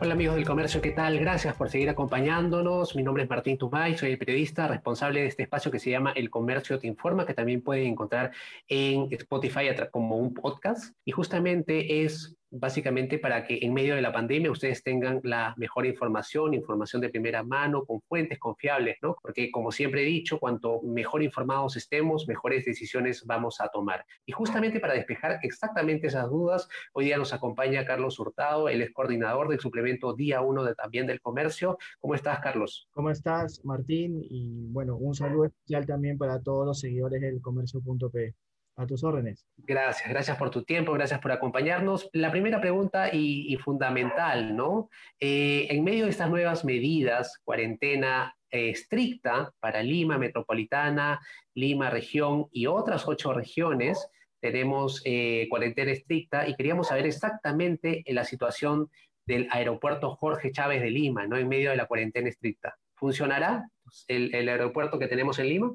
Hola 0.00 0.14
amigos 0.14 0.34
del 0.34 0.44
comercio, 0.44 0.82
¿qué 0.82 0.90
tal? 0.90 1.18
Gracias 1.20 1.54
por 1.54 1.70
seguir 1.70 1.88
acompañándonos. 1.88 2.96
Mi 2.96 3.04
nombre 3.04 3.22
es 3.22 3.30
Martín 3.30 3.56
Tumay, 3.56 3.96
soy 3.96 4.10
el 4.10 4.18
periodista 4.18 4.66
responsable 4.66 5.20
de 5.20 5.28
este 5.28 5.44
espacio 5.44 5.70
que 5.70 5.78
se 5.78 5.90
llama 5.90 6.12
El 6.12 6.30
Comercio 6.30 6.80
Te 6.80 6.88
Informa, 6.88 7.24
que 7.24 7.32
también 7.32 7.62
pueden 7.62 7.86
encontrar 7.86 8.32
en 8.66 9.06
Spotify 9.12 9.68
como 9.92 10.16
un 10.16 10.34
podcast. 10.34 10.96
Y 11.04 11.12
justamente 11.12 12.04
es 12.04 12.36
básicamente 12.50 13.18
para 13.18 13.46
que 13.46 13.58
en 13.62 13.74
medio 13.74 13.94
de 13.94 14.02
la 14.02 14.12
pandemia 14.12 14.50
ustedes 14.50 14.82
tengan 14.82 15.20
la 15.24 15.54
mejor 15.56 15.86
información, 15.86 16.54
información 16.54 17.02
de 17.02 17.08
primera 17.08 17.42
mano, 17.42 17.84
con 17.84 18.00
fuentes 18.02 18.38
confiables, 18.38 18.96
¿no? 19.02 19.16
Porque 19.20 19.50
como 19.50 19.72
siempre 19.72 20.02
he 20.02 20.06
dicho, 20.06 20.38
cuanto 20.38 20.80
mejor 20.82 21.22
informados 21.22 21.76
estemos, 21.76 22.28
mejores 22.28 22.64
decisiones 22.64 23.24
vamos 23.24 23.60
a 23.60 23.68
tomar. 23.68 24.04
Y 24.26 24.32
justamente 24.32 24.80
para 24.80 24.94
despejar 24.94 25.38
exactamente 25.42 26.06
esas 26.06 26.28
dudas, 26.30 26.68
hoy 26.92 27.06
día 27.06 27.16
nos 27.16 27.32
acompaña 27.32 27.84
Carlos 27.84 28.18
Hurtado, 28.18 28.68
él 28.68 28.82
es 28.82 28.92
coordinador 28.92 29.48
del 29.48 29.60
suplemento 29.60 30.14
Día 30.14 30.40
1 30.40 30.64
de, 30.64 30.74
también 30.74 31.06
del 31.06 31.20
comercio. 31.20 31.78
¿Cómo 31.98 32.14
estás, 32.14 32.40
Carlos? 32.40 32.88
¿Cómo 32.92 33.10
estás, 33.10 33.64
Martín? 33.64 34.20
Y 34.22 34.66
bueno, 34.68 34.96
un 34.96 35.14
saludo 35.14 35.46
especial 35.46 35.86
también 35.86 36.18
para 36.18 36.40
todos 36.40 36.66
los 36.66 36.80
seguidores 36.80 37.20
del 37.20 37.40
comercio.p 37.40 38.34
a 38.76 38.86
tus 38.86 39.04
órdenes. 39.04 39.46
Gracias, 39.56 40.08
gracias 40.08 40.36
por 40.36 40.50
tu 40.50 40.64
tiempo, 40.64 40.92
gracias 40.92 41.20
por 41.20 41.32
acompañarnos. 41.32 42.08
La 42.12 42.30
primera 42.30 42.60
pregunta 42.60 43.10
y, 43.12 43.56
fundamental, 43.56 44.56
¿no? 44.56 44.90
Eh, 45.20 45.66
en 45.70 45.84
medio 45.84 46.04
de 46.04 46.10
estas 46.10 46.30
nuevas 46.30 46.64
medidas, 46.64 47.40
cuarentena 47.44 48.34
eh, 48.50 48.70
estricta 48.70 49.52
para 49.60 49.82
Lima 49.82 50.18
Metropolitana, 50.18 51.20
Lima 51.54 51.90
Región 51.90 52.46
y 52.50 52.66
otras 52.66 53.06
ocho 53.06 53.32
regiones, 53.32 54.08
tenemos 54.40 55.00
eh, 55.04 55.46
cuarentena 55.48 55.92
estricta 55.92 56.46
y 56.48 56.54
queríamos 56.54 56.88
saber 56.88 57.06
exactamente 57.06 58.02
la 58.08 58.24
situación 58.24 58.90
del 59.24 59.48
aeropuerto 59.50 60.16
Jorge 60.16 60.52
Chávez 60.52 60.82
de 60.82 60.90
Lima, 60.90 61.26
¿no? 61.26 61.36
En 61.36 61.48
medio 61.48 61.70
de 61.70 61.76
la 61.76 61.86
cuarentena 61.86 62.28
estricta. 62.28 62.76
¿Funcionará 62.94 63.68
el 64.08 64.48
aeropuerto 64.48 64.98
que 64.98 65.08
tenemos 65.08 65.38
en 65.38 65.48
Lima? 65.48 65.72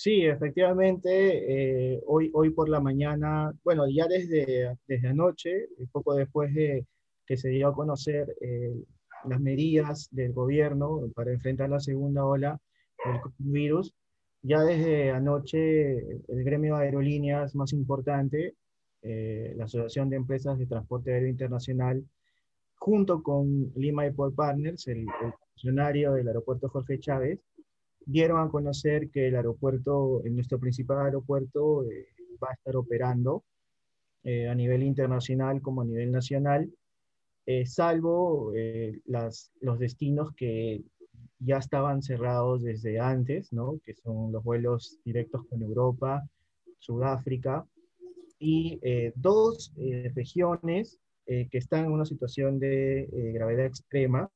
Sí, 0.00 0.24
efectivamente, 0.24 1.94
eh, 1.94 2.00
hoy, 2.06 2.30
hoy 2.32 2.50
por 2.50 2.68
la 2.68 2.78
mañana, 2.78 3.52
bueno, 3.64 3.88
ya 3.88 4.06
desde, 4.06 4.76
desde 4.86 5.08
anoche, 5.08 5.50
eh, 5.64 5.86
poco 5.90 6.14
después 6.14 6.54
de 6.54 6.86
que 7.26 7.36
se 7.36 7.48
dio 7.48 7.66
a 7.66 7.74
conocer 7.74 8.32
eh, 8.40 8.72
las 9.24 9.40
medidas 9.40 10.08
del 10.12 10.32
gobierno 10.32 11.00
para 11.16 11.32
enfrentar 11.32 11.70
la 11.70 11.80
segunda 11.80 12.24
ola 12.24 12.60
del 13.04 13.20
virus, 13.38 13.92
ya 14.42 14.62
desde 14.62 15.10
anoche 15.10 15.98
el 16.28 16.44
gremio 16.44 16.76
de 16.76 16.84
aerolíneas 16.84 17.56
más 17.56 17.72
importante, 17.72 18.54
la 19.02 19.64
Asociación 19.64 20.10
de 20.10 20.16
Empresas 20.16 20.58
de 20.58 20.66
Transporte 20.66 21.12
Aéreo 21.12 21.28
Internacional, 21.28 22.04
junto 22.76 23.22
con 23.22 23.72
Lima 23.74 24.04
Airport 24.04 24.36
Partners, 24.36 24.86
el, 24.86 24.98
el 25.22 25.32
funcionario 25.54 26.12
del 26.12 26.28
aeropuerto 26.28 26.68
Jorge 26.68 27.00
Chávez, 27.00 27.40
dieron 28.08 28.40
a 28.40 28.48
conocer 28.48 29.10
que 29.10 29.28
el 29.28 29.36
aeropuerto, 29.36 30.22
nuestro 30.30 30.58
principal 30.58 31.04
aeropuerto, 31.04 31.84
eh, 31.84 32.06
va 32.42 32.48
a 32.50 32.54
estar 32.54 32.74
operando 32.76 33.44
eh, 34.24 34.48
a 34.48 34.54
nivel 34.54 34.82
internacional 34.82 35.60
como 35.60 35.82
a 35.82 35.84
nivel 35.84 36.10
nacional, 36.10 36.72
eh, 37.44 37.66
salvo 37.66 38.52
las, 39.04 39.50
los 39.60 39.78
destinos 39.78 40.34
que 40.34 40.82
ya 41.38 41.58
estaban 41.58 42.02
cerrados 42.02 42.62
desde 42.62 42.98
antes, 42.98 43.52
¿no? 43.52 43.78
que 43.84 43.94
son 43.94 44.32
los 44.32 44.42
vuelos 44.42 44.98
directos 45.04 45.46
con 45.46 45.62
Europa, 45.62 46.26
Sudáfrica, 46.78 47.66
y 48.38 48.80
dos 49.16 49.72
regiones 50.14 51.00
que 51.26 51.48
están 51.50 51.86
en 51.86 51.92
una 51.92 52.04
situación 52.04 52.60
de 52.60 53.08
gravedad 53.34 53.66
extrema, 53.66 54.30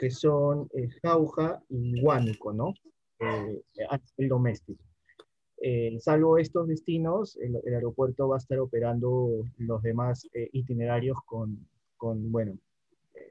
que 0.00 0.10
son 0.10 0.66
eh, 0.72 0.88
Jauja 1.02 1.62
y 1.68 2.02
Huánuco, 2.02 2.54
¿no? 2.54 2.72
Eh, 3.18 3.60
el 4.16 4.28
doméstico. 4.30 4.82
Eh, 5.60 5.98
salvo 6.00 6.38
estos 6.38 6.68
destinos, 6.68 7.36
el, 7.36 7.74
aeropuerto 7.74 8.26
va 8.26 8.36
a 8.36 8.38
estar 8.38 8.58
operando 8.60 9.44
los 9.58 9.82
demás 9.82 10.26
eh, 10.32 10.48
itinerarios 10.54 11.18
con, 11.26 11.68
con, 11.98 12.32
bueno, 12.32 12.56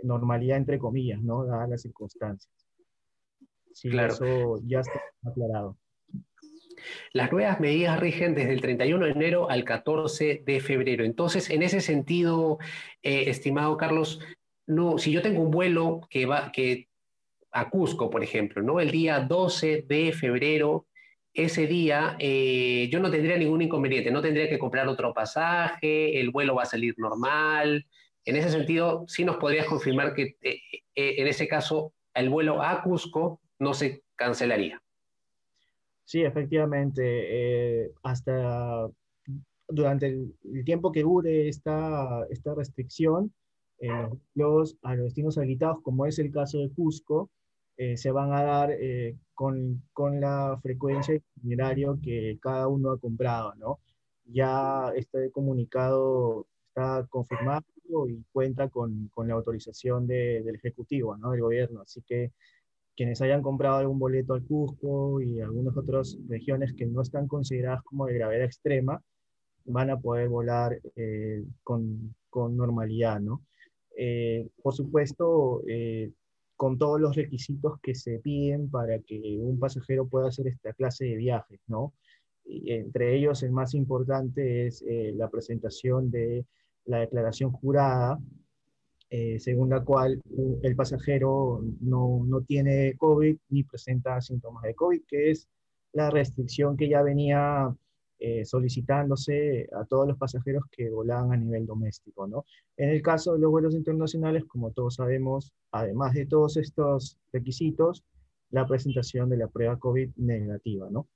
normalidad 0.03 0.57
entre 0.57 0.77
comillas, 0.77 1.19
¿no? 1.23 1.43
Dadas 1.43 1.69
las 1.71 1.81
circunstancias. 1.81 2.53
Sí, 3.73 3.89
claro. 3.89 4.13
eso 4.13 4.59
ya 4.63 4.81
está 4.81 5.01
aclarado. 5.25 5.75
Las 7.13 7.31
nuevas 7.31 7.59
medidas 7.59 7.99
rigen 7.99 8.35
desde 8.35 8.53
el 8.53 8.61
31 8.61 9.05
de 9.05 9.11
enero 9.11 9.49
al 9.49 9.63
14 9.63 10.43
de 10.45 10.59
febrero. 10.61 11.03
Entonces, 11.03 11.49
en 11.49 11.63
ese 11.63 11.81
sentido, 11.81 12.59
estimado 13.01 13.75
Carlos, 13.75 14.21
no, 14.69 14.99
si 14.99 15.11
yo 15.11 15.23
tengo 15.23 15.41
un 15.41 15.49
vuelo 15.49 16.01
que 16.11 16.27
va 16.27 16.51
que 16.51 16.89
a 17.51 17.71
Cusco, 17.71 18.11
por 18.11 18.23
ejemplo, 18.23 18.61
¿no? 18.61 18.79
El 18.79 18.91
día 18.91 19.19
12 19.19 19.85
de 19.87 20.13
febrero, 20.13 20.85
ese 21.33 21.65
día 21.65 22.15
eh, 22.19 22.87
yo 22.91 22.99
no 22.99 23.09
tendría 23.09 23.35
ningún 23.37 23.63
inconveniente, 23.63 24.11
no 24.11 24.21
tendría 24.21 24.47
que 24.47 24.59
comprar 24.59 24.87
otro 24.87 25.11
pasaje, 25.11 26.19
el 26.19 26.29
vuelo 26.29 26.53
va 26.53 26.63
a 26.63 26.67
salir 26.67 26.93
normal. 26.99 27.87
En 28.25 28.35
ese 28.35 28.51
sentido, 28.51 29.05
sí 29.07 29.25
nos 29.25 29.37
podrías 29.37 29.65
confirmar 29.65 30.13
que 30.13 30.37
eh, 30.41 30.61
eh, 30.93 31.15
en 31.17 31.27
ese 31.27 31.47
caso 31.47 31.93
el 32.13 32.29
vuelo 32.29 32.61
a 32.61 32.83
Cusco 32.83 33.41
no 33.57 33.73
se 33.73 34.03
cancelaría. 34.15 34.79
Sí, 36.05 36.21
efectivamente. 36.21 37.91
hasta 38.03 38.87
durante 39.67 40.07
el, 40.07 40.35
tiempo 40.63 40.91
que 40.91 41.01
dure 41.01 41.47
esta, 41.47 42.25
esta 42.29 42.53
restricción, 42.53 43.33
los, 44.35 44.77
a 44.83 44.95
los 44.95 45.05
destinos 45.05 45.37
habilitados, 45.37 45.81
como 45.81 46.05
es 46.05 46.19
el 46.19 46.31
caso 46.31 46.59
de 46.59 46.69
Cusco, 46.71 47.29
eh, 47.77 47.95
se 47.97 48.11
van 48.11 48.33
a 48.33 48.43
dar 48.43 48.71
eh, 48.71 49.15
con, 49.33 49.83
con, 49.93 50.19
la 50.19 50.59
frecuencia 50.61 51.15
y 51.15 51.21
itinerario 51.37 51.97
que 52.03 52.37
cada 52.41 52.67
uno 52.67 52.91
ha 52.91 52.99
comprado, 52.99 53.55
¿no? 53.55 53.79
Ya 54.25 54.91
este 54.95 55.31
comunicado 55.31 56.45
está 56.67 57.07
confirmado 57.09 57.63
y 58.09 58.23
cuenta 58.33 58.69
con, 58.69 59.09
con 59.13 59.27
la 59.29 59.35
autorización 59.35 60.07
de, 60.07 60.43
del 60.43 60.55
Ejecutivo, 60.55 61.17
¿no? 61.17 61.31
Del 61.31 61.41
gobierno. 61.41 61.81
Así 61.81 62.01
que 62.01 62.33
quienes 62.97 63.21
hayan 63.21 63.41
comprado 63.41 63.77
algún 63.77 63.97
boleto 63.97 64.33
al 64.33 64.43
Cusco 64.43 65.21
y 65.21 65.39
algunas 65.39 65.77
otras 65.77 66.17
regiones 66.27 66.73
que 66.73 66.85
no 66.85 67.01
están 67.01 67.27
consideradas 67.29 67.81
como 67.83 68.07
de 68.07 68.15
gravedad 68.15 68.43
extrema, 68.43 69.01
van 69.63 69.89
a 69.89 69.97
poder 69.97 70.27
volar 70.27 70.81
eh, 70.97 71.45
con, 71.63 72.13
con, 72.29 72.57
normalidad, 72.57 73.21
¿no? 73.21 73.41
Eh, 74.01 74.47
por 74.63 74.73
supuesto, 74.73 75.61
eh, 75.67 76.13
con 76.55 76.77
todos 76.77 77.01
los 77.01 77.17
requisitos 77.17 77.81
que 77.81 77.93
se 77.93 78.19
piden 78.19 78.69
para 78.69 78.99
que 78.99 79.37
un 79.41 79.59
pasajero 79.59 80.07
pueda 80.07 80.29
hacer 80.29 80.47
esta 80.47 80.71
clase 80.71 81.03
de 81.03 81.17
viajes, 81.17 81.59
¿no? 81.67 81.93
Y 82.45 82.71
entre 82.71 83.17
ellos, 83.17 83.43
el 83.43 83.51
más 83.51 83.73
importante 83.73 84.67
es 84.67 84.81
eh, 84.87 85.11
la 85.17 85.29
presentación 85.29 86.09
de 86.11 86.45
la 86.85 86.99
declaración 86.99 87.51
jurada, 87.51 88.17
según 89.39 89.71
la 89.71 89.83
cual 89.83 90.21
el 90.61 90.75
pasajero 90.75 91.63
no, 91.81 92.23
no 92.25 92.41
tiene 92.41 92.93
COVID 92.95 93.37
ni 93.49 93.63
presenta 93.63 94.21
síntomas 94.21 94.63
de 94.63 94.75
COVID, 94.75 95.01
que 95.07 95.31
es 95.31 95.49
la 95.93 96.11
restricción 96.11 96.77
que 96.77 96.89
ya 96.89 97.01
venía 97.01 97.75
eh, 98.19 98.43
solicitándose 98.43 99.69
a 99.71 99.85
todos 99.85 100.07
los 100.07 100.17
pasajeros 100.17 100.63
que 100.69 100.89
volaban 100.89 101.31
a 101.31 101.37
nivel 101.37 101.65
doméstico. 101.65 102.27
¿no? 102.27 102.45
En 102.75 102.89
el 102.89 103.01
caso 103.01 103.33
de 103.33 103.39
los 103.39 103.49
vuelos 103.49 103.75
internacionales, 103.75 104.43
como 104.45 104.71
todos 104.71 104.95
sabemos, 104.95 105.53
además 105.71 106.13
de 106.13 106.25
todos 106.25 106.57
estos 106.57 107.17
requisitos, 107.31 108.03
la 108.51 108.67
presentación 108.67 109.29
de 109.29 109.37
la 109.37 109.47
prueba 109.47 109.79
COVID 109.79 110.09
negativa. 110.17 110.89
¿no? 110.91 111.07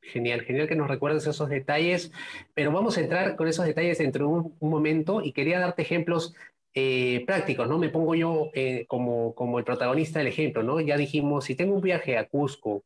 Genial, 0.00 0.40
genial 0.40 0.66
que 0.66 0.74
nos 0.74 0.88
recuerdes 0.88 1.28
esos 1.28 1.48
detalles, 1.48 2.10
pero 2.54 2.72
vamos 2.72 2.98
a 2.98 3.02
entrar 3.02 3.36
con 3.36 3.46
esos 3.46 3.64
detalles 3.64 3.98
dentro 3.98 4.26
de 4.26 4.32
un, 4.32 4.56
momento 4.60 5.22
y 5.22 5.32
quería 5.32 5.60
darte 5.60 5.82
ejemplos 5.82 6.34
eh, 6.74 7.22
prácticos, 7.24 7.68
¿no? 7.68 7.78
Me 7.78 7.88
pongo 7.88 8.16
yo 8.16 8.50
eh, 8.54 8.84
como, 8.88 9.32
como 9.36 9.60
el 9.60 9.64
protagonista 9.64 10.18
del 10.18 10.26
ejemplo, 10.26 10.64
¿no? 10.64 10.80
Ya 10.80 10.96
dijimos, 10.96 11.44
si 11.44 11.54
tengo 11.54 11.76
un 11.76 11.82
viaje 11.82 12.18
a 12.18 12.26
Cusco 12.26 12.82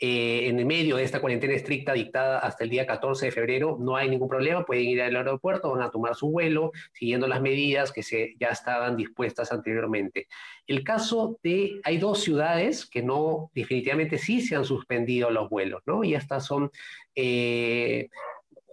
eh, 0.00 0.48
en 0.48 0.60
el 0.60 0.66
medio 0.66 0.94
de 0.94 1.02
esta 1.02 1.20
cuarentena 1.20 1.54
estricta 1.54 1.92
dictada 1.92 2.38
hasta 2.38 2.62
el 2.62 2.70
día 2.70 2.86
14 2.86 3.26
de 3.26 3.32
febrero, 3.32 3.78
no 3.80 3.96
hay 3.96 4.08
ningún 4.08 4.28
problema, 4.28 4.64
pueden 4.64 4.84
ir 4.84 5.02
al 5.02 5.16
aeropuerto, 5.16 5.72
van 5.72 5.82
a 5.82 5.90
tomar 5.90 6.14
su 6.14 6.30
vuelo, 6.30 6.70
siguiendo 6.92 7.26
las 7.26 7.40
medidas 7.40 7.90
que 7.90 8.04
se, 8.04 8.36
ya 8.38 8.48
estaban 8.48 8.96
dispuestas 8.96 9.50
anteriormente. 9.50 10.28
El 10.68 10.84
caso 10.84 11.40
de, 11.42 11.80
hay 11.82 11.98
dos 11.98 12.20
ciudades 12.20 12.86
que 12.86 13.02
no, 13.02 13.50
definitivamente 13.54 14.18
sí 14.18 14.40
se 14.40 14.54
han 14.54 14.64
suspendido 14.64 15.30
los 15.30 15.50
vuelos, 15.50 15.82
¿no? 15.84 16.04
Y 16.04 16.14
estas 16.14 16.46
son 16.46 16.70
eh, 17.16 18.08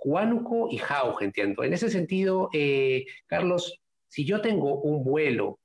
Huánuco 0.03 0.67
y 0.69 0.77
Jauja, 0.77 1.25
entiendo. 1.25 1.63
En 1.63 1.73
ese 1.73 1.89
sentido, 1.89 2.49
eh, 2.53 3.05
Carlos, 3.25 3.81
si 4.07 4.25
yo 4.25 4.41
tengo 4.41 4.79
un 4.81 5.03
vuelo 5.03 5.59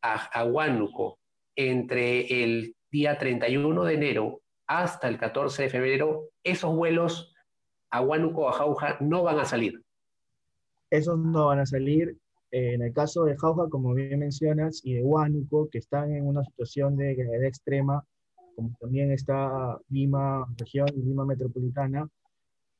a, 0.00 0.40
a 0.40 0.44
Huánuco 0.44 1.18
entre 1.54 2.42
el 2.42 2.76
día 2.90 3.18
31 3.18 3.84
de 3.84 3.94
enero 3.94 4.41
hasta 4.80 5.08
el 5.08 5.18
14 5.18 5.64
de 5.64 5.68
febrero, 5.68 6.30
esos 6.42 6.74
vuelos 6.74 7.34
a 7.90 8.00
Huánuco 8.00 8.48
a 8.48 8.52
Jauja 8.52 8.96
no 9.00 9.22
van 9.22 9.38
a 9.38 9.44
salir. 9.44 9.82
Esos 10.88 11.18
no 11.18 11.46
van 11.46 11.60
a 11.60 11.66
salir. 11.66 12.16
En 12.50 12.82
el 12.82 12.92
caso 12.92 13.24
de 13.24 13.36
Jauja, 13.36 13.68
como 13.68 13.92
bien 13.92 14.20
mencionas, 14.20 14.80
y 14.82 14.94
de 14.94 15.02
Huánuco, 15.02 15.68
que 15.68 15.78
están 15.78 16.14
en 16.14 16.26
una 16.26 16.42
situación 16.44 16.96
de 16.96 17.14
gravedad 17.14 17.44
extrema, 17.44 18.02
como 18.56 18.74
también 18.80 19.12
está 19.12 19.78
Lima 19.90 20.46
región 20.56 20.88
y 20.94 21.02
Lima 21.02 21.26
metropolitana, 21.26 22.08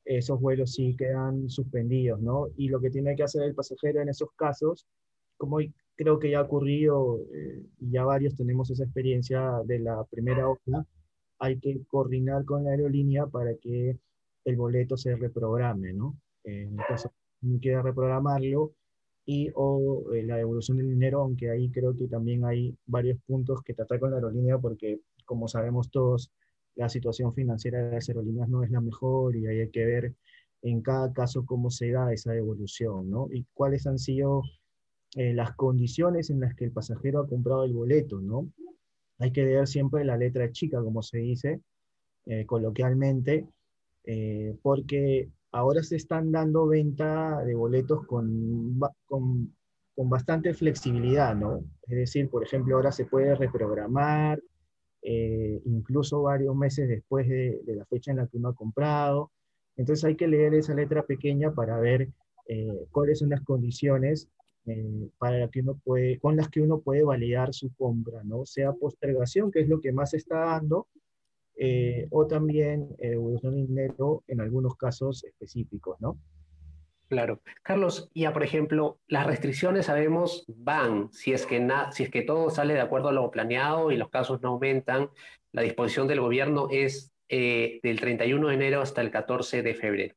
esos 0.03 0.39
vuelos 0.39 0.73
sí 0.73 0.95
quedan 0.97 1.47
suspendidos, 1.47 2.19
¿no? 2.19 2.47
Y 2.57 2.69
lo 2.69 2.81
que 2.81 2.89
tiene 2.89 3.15
que 3.15 3.23
hacer 3.23 3.43
el 3.43 3.53
pasajero 3.53 4.01
en 4.01 4.09
esos 4.09 4.29
casos, 4.35 4.87
como 5.37 5.59
creo 5.95 6.17
que 6.17 6.31
ya 6.31 6.39
ha 6.39 6.43
ocurrido, 6.43 7.19
eh, 7.33 7.63
y 7.79 7.91
ya 7.91 8.03
varios 8.03 8.35
tenemos 8.35 8.71
esa 8.71 8.83
experiencia 8.83 9.61
de 9.65 9.79
la 9.79 10.03
primera 10.05 10.49
ola, 10.49 10.85
hay 11.43 11.59
que 11.59 11.83
coordinar 11.89 12.45
con 12.45 12.63
la 12.63 12.71
aerolínea 12.71 13.27
para 13.27 13.53
que 13.55 13.97
el 14.45 14.55
boleto 14.55 14.95
se 14.95 15.13
reprograme, 15.17 15.91
¿no? 15.91 16.17
En 16.45 16.79
el 16.79 16.85
caso 16.87 17.11
quiera 17.61 17.81
reprogramarlo 17.81 18.71
y 19.25 19.49
o 19.53 20.13
eh, 20.13 20.23
la 20.23 20.37
devolución 20.37 20.77
del 20.77 20.89
dinero, 20.89 21.21
aunque 21.21 21.49
ahí 21.49 21.69
creo 21.69 21.97
que 21.97 22.07
también 22.07 22.45
hay 22.45 22.77
varios 22.85 23.19
puntos 23.25 23.61
que 23.61 23.73
tratar 23.73 23.99
con 23.99 24.11
la 24.11 24.17
aerolínea 24.17 24.57
porque, 24.57 25.01
como 25.25 25.49
sabemos 25.49 25.91
todos, 25.91 26.31
la 26.75 26.87
situación 26.87 27.33
financiera 27.33 27.79
de 27.83 27.91
las 27.95 28.07
aerolíneas 28.07 28.47
no 28.47 28.63
es 28.63 28.71
la 28.71 28.79
mejor 28.79 29.35
y 29.35 29.45
hay 29.45 29.69
que 29.69 29.85
ver 29.85 30.13
en 30.61 30.81
cada 30.81 31.11
caso 31.11 31.45
cómo 31.45 31.69
se 31.71 31.91
da 31.91 32.13
esa 32.13 32.31
devolución, 32.31 33.09
¿no? 33.09 33.27
Y 33.29 33.45
cuáles 33.53 33.85
han 33.85 33.99
sido 33.99 34.43
eh, 35.17 35.33
las 35.33 35.53
condiciones 35.57 36.29
en 36.29 36.39
las 36.39 36.55
que 36.55 36.63
el 36.63 36.71
pasajero 36.71 37.19
ha 37.19 37.27
comprado 37.27 37.65
el 37.65 37.73
boleto, 37.73 38.21
¿no? 38.21 38.49
Hay 39.19 39.31
que 39.31 39.43
leer 39.43 39.67
siempre 39.67 40.03
la 40.03 40.17
letra 40.17 40.51
chica, 40.51 40.81
como 40.81 41.01
se 41.01 41.19
dice 41.19 41.61
eh, 42.25 42.45
coloquialmente, 42.45 43.47
eh, 44.05 44.55
porque 44.61 45.29
ahora 45.51 45.83
se 45.83 45.97
están 45.97 46.31
dando 46.31 46.67
venta 46.67 47.43
de 47.43 47.53
boletos 47.53 48.05
con, 48.05 48.79
con, 49.05 49.53
bastante 49.95 50.53
flexibilidad, 50.53 51.35
¿no? 51.35 51.63
Es 51.87 51.97
decir, 51.97 52.29
por 52.29 52.43
ejemplo, 52.43 52.75
ahora 52.75 52.91
se 52.91 53.05
puede 53.05 53.35
reprogramar, 53.35 54.41
eh, 55.01 55.61
incluso 55.65 56.21
varios 56.21 56.55
meses 56.55 56.87
después 56.87 57.27
de, 57.27 57.61
la 57.67 57.85
fecha 57.85 58.11
en 58.11 58.17
la 58.17 58.27
que 58.27 58.37
uno 58.37 58.49
ha 58.49 58.55
comprado. 58.55 59.31
Entonces 59.75 60.05
hay 60.05 60.15
que 60.15 60.27
leer 60.27 60.53
esa 60.53 60.73
letra 60.73 61.03
pequeña 61.03 61.53
para 61.53 61.79
ver 61.79 62.09
cuáles 62.91 63.19
son 63.19 63.29
las 63.29 63.41
condiciones 63.41 64.27
eh, 64.65 65.09
para 65.17 65.47
que 65.49 65.61
uno 65.61 65.79
puede, 65.83 66.19
con 66.19 66.35
las 66.35 66.49
que 66.49 66.61
uno 66.61 66.79
puede 66.79 67.03
validar 67.03 67.53
su 67.53 67.73
compra, 67.75 68.23
¿no? 68.23 68.45
Sea 68.45 68.73
postergación, 68.73 69.51
que 69.51 69.61
es 69.61 69.69
lo 69.69 69.79
que 69.79 69.91
más 69.91 70.11
se 70.11 70.17
está 70.17 70.39
dando, 70.39 70.87
eh, 71.55 72.07
o 72.09 72.25
también 72.25 72.95
evolución 72.99 73.55
de 73.55 73.67
dinero 73.67 74.23
en 74.27 74.41
algunos 74.41 74.75
casos 74.75 75.23
específicos, 75.23 75.99
¿no? 76.01 76.17
Claro. 77.13 77.41
Carlos, 77.61 78.09
ya 78.15 78.33
por 78.33 78.43
ejemplo, 78.43 78.99
las 79.07 79.27
restricciones 79.27 79.85
sabemos 79.85 80.45
van, 80.47 81.11
si 81.11 81.31
es, 81.31 81.45
que 81.45 81.63
si 81.91 82.03
es 82.03 82.09
que 82.09 82.23
todo 82.23 82.49
sale 82.49 82.73
de 82.73 82.81
acuerdo 82.81 83.09
a 83.09 83.11
lo 83.11 83.29
planeado 83.29 83.91
y 83.91 83.97
los 83.97 84.09
casos 84.09 84.41
no 84.41 84.49
aumentan, 84.49 85.11
la 85.51 85.61
disposición 85.61 86.07
del 86.07 86.21
gobierno 86.21 86.69
es 86.71 87.13
eh, 87.29 87.79
del 87.83 87.99
31 87.99 88.47
de 88.47 88.53
enero 88.55 88.81
hasta 88.81 89.01
el 89.01 89.11
14 89.11 89.61
de 89.61 89.75
febrero. 89.75 90.15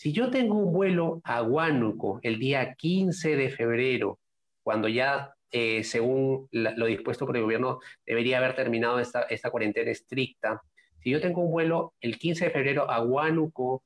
Si 0.00 0.14
yo 0.14 0.30
tengo 0.30 0.54
un 0.54 0.72
vuelo 0.72 1.20
a 1.24 1.42
Huánuco 1.42 2.20
el 2.22 2.38
día 2.38 2.74
15 2.74 3.36
de 3.36 3.50
febrero, 3.50 4.18
cuando 4.62 4.88
ya, 4.88 5.34
eh, 5.50 5.84
según 5.84 6.48
lo 6.52 6.86
dispuesto 6.86 7.26
por 7.26 7.36
el 7.36 7.42
gobierno, 7.42 7.80
debería 8.06 8.38
haber 8.38 8.56
terminado 8.56 8.98
esta, 8.98 9.24
esta 9.24 9.50
cuarentena 9.50 9.90
estricta, 9.90 10.62
si 11.00 11.10
yo 11.10 11.20
tengo 11.20 11.42
un 11.42 11.50
vuelo 11.50 11.92
el 12.00 12.16
15 12.16 12.46
de 12.46 12.50
febrero 12.50 12.90
a 12.90 13.02
Huánuco 13.04 13.82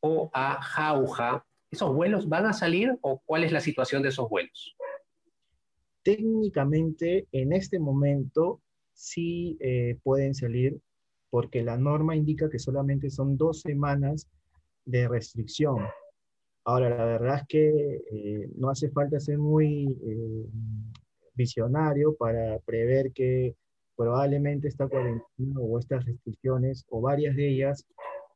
o 0.00 0.30
a 0.32 0.58
Jauja, 0.62 1.44
¿esos 1.70 1.94
vuelos 1.94 2.30
van 2.30 2.46
a 2.46 2.54
salir 2.54 2.96
o 3.02 3.20
cuál 3.26 3.44
es 3.44 3.52
la 3.52 3.60
situación 3.60 4.02
de 4.02 4.08
esos 4.08 4.26
vuelos? 4.30 4.74
Técnicamente, 6.02 7.26
en 7.30 7.52
este 7.52 7.78
momento, 7.78 8.62
sí 8.94 9.58
eh, 9.60 9.98
pueden 10.02 10.34
salir 10.34 10.80
porque 11.28 11.62
la 11.62 11.76
norma 11.76 12.16
indica 12.16 12.48
que 12.48 12.58
solamente 12.58 13.10
son 13.10 13.36
dos 13.36 13.60
semanas 13.60 14.30
de 14.88 15.06
restricción. 15.06 15.86
Ahora, 16.64 16.88
la 16.90 17.04
verdad 17.04 17.36
es 17.36 17.46
que 17.46 18.02
eh, 18.10 18.50
no 18.56 18.70
hace 18.70 18.90
falta 18.90 19.20
ser 19.20 19.38
muy 19.38 19.84
eh, 19.84 20.46
visionario 21.34 22.14
para 22.16 22.58
prever 22.60 23.12
que 23.12 23.54
probablemente 23.96 24.68
esta 24.68 24.88
cuarentena 24.88 25.60
o 25.60 25.78
estas 25.78 26.04
restricciones 26.06 26.86
o 26.88 27.00
varias 27.00 27.36
de 27.36 27.48
ellas 27.48 27.86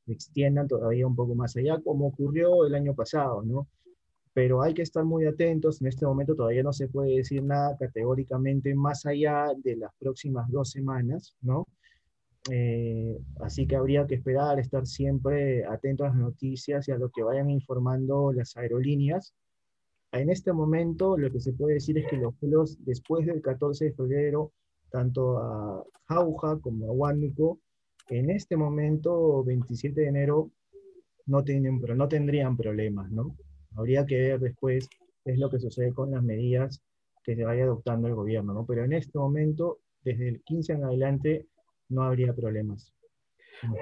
se 0.05 0.13
extiendan 0.13 0.69
todavía 0.69 1.07
un 1.07 1.17
poco 1.17 1.35
más 1.35 1.57
allá, 1.57 1.81
como 1.81 2.09
ocurrió 2.09 2.67
el 2.67 2.75
año 2.75 2.95
pasado, 2.95 3.43
¿no? 3.43 3.69
Pero 4.35 4.63
hay 4.63 4.75
que 4.75 4.83
estar 4.83 5.05
muy 5.05 5.27
atentos. 5.27 5.81
En 5.81 5.89
este 5.89 6.07
momento 6.07 6.35
todavía 6.35 6.63
no 6.63 6.73
se 6.73 6.89
puede 6.89 7.17
decir 7.17 7.43
nada 7.43 7.77
categóricamente 7.79 8.75
más 8.75 9.07
allá 9.07 9.53
de 9.57 9.77
las 9.77 9.93
próximas 9.99 10.51
dos 10.51 10.71
semanas, 10.71 11.35
¿no? 11.41 11.67
Eh, 12.51 13.17
así 13.41 13.67
que 13.67 13.77
habría 13.77 14.07
que 14.07 14.17
esperar, 14.17 14.59
estar 14.59 14.87
siempre 14.87 15.65
atentos 15.65 16.07
a 16.07 16.09
las 16.09 16.19
noticias 16.19 16.89
y 16.89 16.93
a 16.93 16.99
lo 16.99 17.11
que 17.11 17.23
vayan 17.23 17.51
informando 17.51 18.33
las 18.33 18.57
aerolíneas. 18.57 19.35
En 20.13 20.29
este 20.29 20.53
momento, 20.53 21.17
lo 21.17 21.31
que 21.31 21.41
se 21.41 21.53
puede 21.53 21.75
decir 21.75 21.99
es 21.99 22.07
que 22.09 22.17
los 22.17 22.39
vuelos 22.41 22.77
después 22.85 23.27
del 23.27 23.41
14 23.41 23.87
de 23.87 23.93
febrero, 23.93 24.53
tanto 24.91 25.39
a 25.39 25.85
Jauja 26.09 26.59
como 26.61 26.89
a 26.89 26.93
Huánuco, 26.93 27.61
en 28.09 28.31
este 28.31 28.57
momento, 28.57 29.43
27 29.45 30.01
de 30.01 30.09
enero, 30.09 30.51
no, 31.27 31.45
tienen, 31.45 31.81
no 31.97 32.09
tendrían 32.09 32.57
problemas, 32.57 33.11
¿no? 33.11 33.37
Habría 33.77 34.05
que 34.05 34.19
ver 34.19 34.41
después 34.41 34.89
qué 35.25 35.33
es 35.33 35.39
lo 35.39 35.49
que 35.49 35.61
sucede 35.61 35.95
con 35.95 36.11
las 36.11 36.23
medidas 36.23 36.83
que 37.23 37.37
se 37.37 37.45
vaya 37.45 37.65
adoptando 37.65 38.09
el 38.09 38.15
gobierno, 38.15 38.53
¿no? 38.53 38.67
Pero 38.67 38.85
en 38.85 38.93
este 38.93 39.19
momento, 39.19 39.79
desde 40.05 40.29
el 40.29 40.43
15 40.43 40.73
en 40.73 40.85
adelante, 40.85 41.47
no 41.93 42.03
habría 42.03 42.33
problemas. 42.33 42.93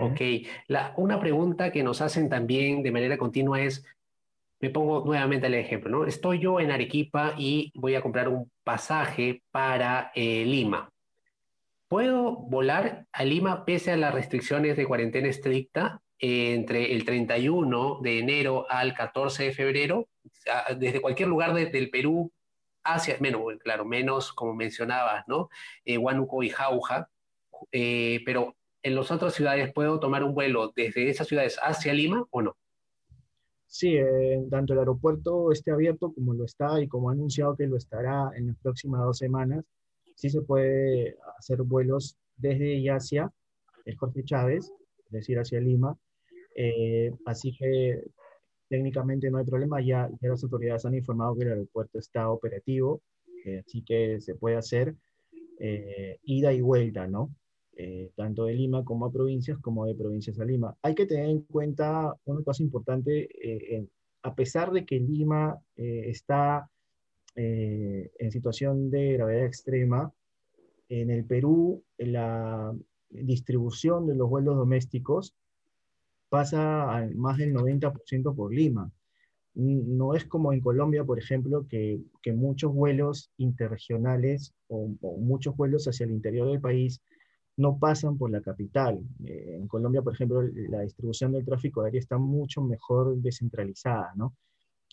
Ok, 0.00 0.20
La, 0.68 0.92
una 0.96 1.18
pregunta 1.18 1.72
que 1.72 1.82
nos 1.82 2.02
hacen 2.02 2.28
también 2.28 2.82
de 2.82 2.92
manera 2.92 3.16
continua 3.16 3.62
es, 3.62 3.84
me 4.60 4.68
pongo 4.68 5.04
nuevamente 5.06 5.46
el 5.46 5.54
ejemplo, 5.54 5.90
¿no? 5.90 6.04
Estoy 6.04 6.38
yo 6.38 6.60
en 6.60 6.70
Arequipa 6.70 7.34
y 7.38 7.72
voy 7.74 7.94
a 7.94 8.02
comprar 8.02 8.28
un 8.28 8.50
pasaje 8.62 9.42
para 9.50 10.12
eh, 10.14 10.44
Lima. 10.44 10.90
¿Puedo 11.88 12.36
volar 12.36 13.06
a 13.10 13.24
Lima 13.24 13.64
pese 13.64 13.92
a 13.92 13.96
las 13.96 14.12
restricciones 14.12 14.76
de 14.76 14.86
cuarentena 14.86 15.28
estricta 15.28 16.02
entre 16.18 16.92
el 16.92 17.04
31 17.06 18.00
de 18.02 18.18
enero 18.18 18.66
al 18.68 18.92
14 18.92 19.44
de 19.44 19.52
febrero? 19.52 20.08
Desde 20.76 21.00
cualquier 21.00 21.28
lugar 21.28 21.54
del 21.54 21.90
Perú 21.90 22.30
hacia, 22.84 23.16
menos, 23.20 23.42
claro, 23.62 23.84
menos 23.84 24.32
como 24.32 24.54
mencionabas, 24.54 25.24
¿no? 25.26 25.48
Eh, 25.84 25.98
Huánuco 25.98 26.42
y 26.42 26.50
Jauja, 26.50 27.08
eh, 27.72 28.20
pero 28.24 28.56
en 28.82 28.94
las 28.94 29.10
otras 29.10 29.34
ciudades 29.34 29.72
puedo 29.72 30.00
tomar 30.00 30.24
un 30.24 30.34
vuelo 30.34 30.72
desde 30.74 31.08
esas 31.08 31.28
ciudades 31.28 31.58
hacia 31.62 31.92
Lima 31.92 32.26
o 32.30 32.42
no? 32.42 32.56
Sí, 33.66 33.96
eh, 33.96 34.42
tanto 34.50 34.72
el 34.72 34.80
aeropuerto 34.80 35.52
esté 35.52 35.70
abierto 35.70 36.12
como 36.12 36.34
lo 36.34 36.44
está 36.44 36.80
y 36.80 36.88
como 36.88 37.08
ha 37.08 37.12
anunciado 37.12 37.56
que 37.56 37.66
lo 37.66 37.76
estará 37.76 38.30
en 38.34 38.48
las 38.48 38.56
próximas 38.56 39.02
dos 39.02 39.18
semanas, 39.18 39.64
sí 40.16 40.28
se 40.28 40.42
puede 40.42 41.16
hacer 41.38 41.62
vuelos 41.62 42.16
desde 42.36 42.74
y 42.74 42.88
hacia 42.88 43.30
el 43.84 43.96
Jorge 43.96 44.24
Chávez, 44.24 44.72
es 45.06 45.12
decir, 45.12 45.38
hacia 45.38 45.60
Lima. 45.60 45.96
Eh, 46.56 47.12
así 47.26 47.56
que 47.56 48.02
técnicamente 48.68 49.30
no 49.30 49.38
hay 49.38 49.44
problema, 49.44 49.80
ya, 49.80 50.10
ya, 50.20 50.30
las 50.30 50.42
autoridades 50.42 50.84
han 50.84 50.94
informado 50.94 51.36
que 51.36 51.44
el 51.44 51.50
aeropuerto 51.50 51.98
está 51.98 52.28
operativo, 52.28 53.02
así 53.64 53.82
que 53.82 54.20
se 54.20 54.34
puede 54.34 54.56
hacer 54.56 54.94
ida 56.24 56.52
y 56.52 56.60
vuelta, 56.60 57.06
¿no? 57.06 57.30
Eh, 57.82 58.10
tanto 58.14 58.44
de 58.44 58.52
Lima 58.52 58.84
como 58.84 59.06
a 59.06 59.10
provincias, 59.10 59.56
como 59.56 59.86
de 59.86 59.94
provincias 59.94 60.38
a 60.38 60.44
Lima. 60.44 60.76
Hay 60.82 60.94
que 60.94 61.06
tener 61.06 61.30
en 61.30 61.40
cuenta 61.40 62.14
una 62.26 62.42
cosa 62.44 62.62
importante, 62.62 63.26
eh, 63.42 63.86
a 64.22 64.34
pesar 64.34 64.70
de 64.70 64.84
que 64.84 65.00
Lima 65.00 65.58
eh, 65.76 66.02
está 66.10 66.68
en 67.36 68.30
situación 68.32 68.90
de 68.90 69.14
gravedad 69.14 69.46
extrema, 69.46 70.12
en 70.90 71.10
el 71.10 71.24
Perú 71.24 71.82
la, 71.96 72.74
distribución 73.08 74.06
de 74.06 74.14
los 74.14 74.28
vuelos 74.28 74.56
domésticos 74.56 75.34
pasa 76.28 77.08
más 77.14 77.38
del 77.38 77.54
90% 77.54 78.36
por 78.36 78.52
Lima. 78.52 78.92
No 79.54 80.14
es 80.14 80.26
como 80.26 80.52
en 80.52 80.60
Colombia, 80.60 81.02
por 81.02 81.18
ejemplo, 81.18 81.66
que, 81.66 82.02
muchos 82.34 82.74
vuelos 82.74 83.30
interregionales 83.38 84.52
o, 84.68 84.88
muchos 85.18 85.56
vuelos 85.56 85.88
hacia 85.88 86.04
el 86.04 86.12
interior 86.12 86.46
del 86.48 86.60
país 86.60 87.00
no 87.56 87.78
pasan 87.78 88.16
por 88.16 88.30
la 88.30 88.40
capital. 88.40 89.00
Eh, 89.24 89.56
en 89.60 89.68
Colombia, 89.68 90.02
por 90.02 90.14
ejemplo, 90.14 90.42
la 90.42 90.80
distribución 90.80 91.32
del 91.32 91.44
tráfico 91.44 91.82
aéreo 91.82 92.00
está 92.00 92.18
mucho 92.18 92.62
mejor 92.62 93.16
descentralizada, 93.16 94.12
¿no? 94.16 94.34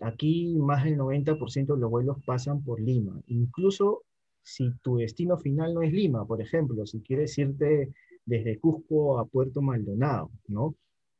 Aquí 0.01 0.55
más 0.57 0.83
del 0.83 0.97
90% 0.97 1.73
de 1.73 1.79
los 1.79 1.89
vuelos 1.89 2.17
pasan 2.25 2.63
por 2.63 2.79
Lima. 2.79 3.19
Incluso 3.27 4.03
si 4.43 4.71
tu 4.81 4.97
destino 4.97 5.37
final 5.37 5.73
no 5.73 5.81
es 5.81 5.91
Lima, 5.91 6.25
por 6.25 6.41
ejemplo, 6.41 6.85
si 6.85 7.01
quieres 7.01 7.37
irte 7.37 7.93
desde 8.25 8.59
Cusco 8.59 9.19
a 9.19 9.25
Puerto 9.25 9.61
Maldonado, 9.61 10.29
¿no? 10.47 10.75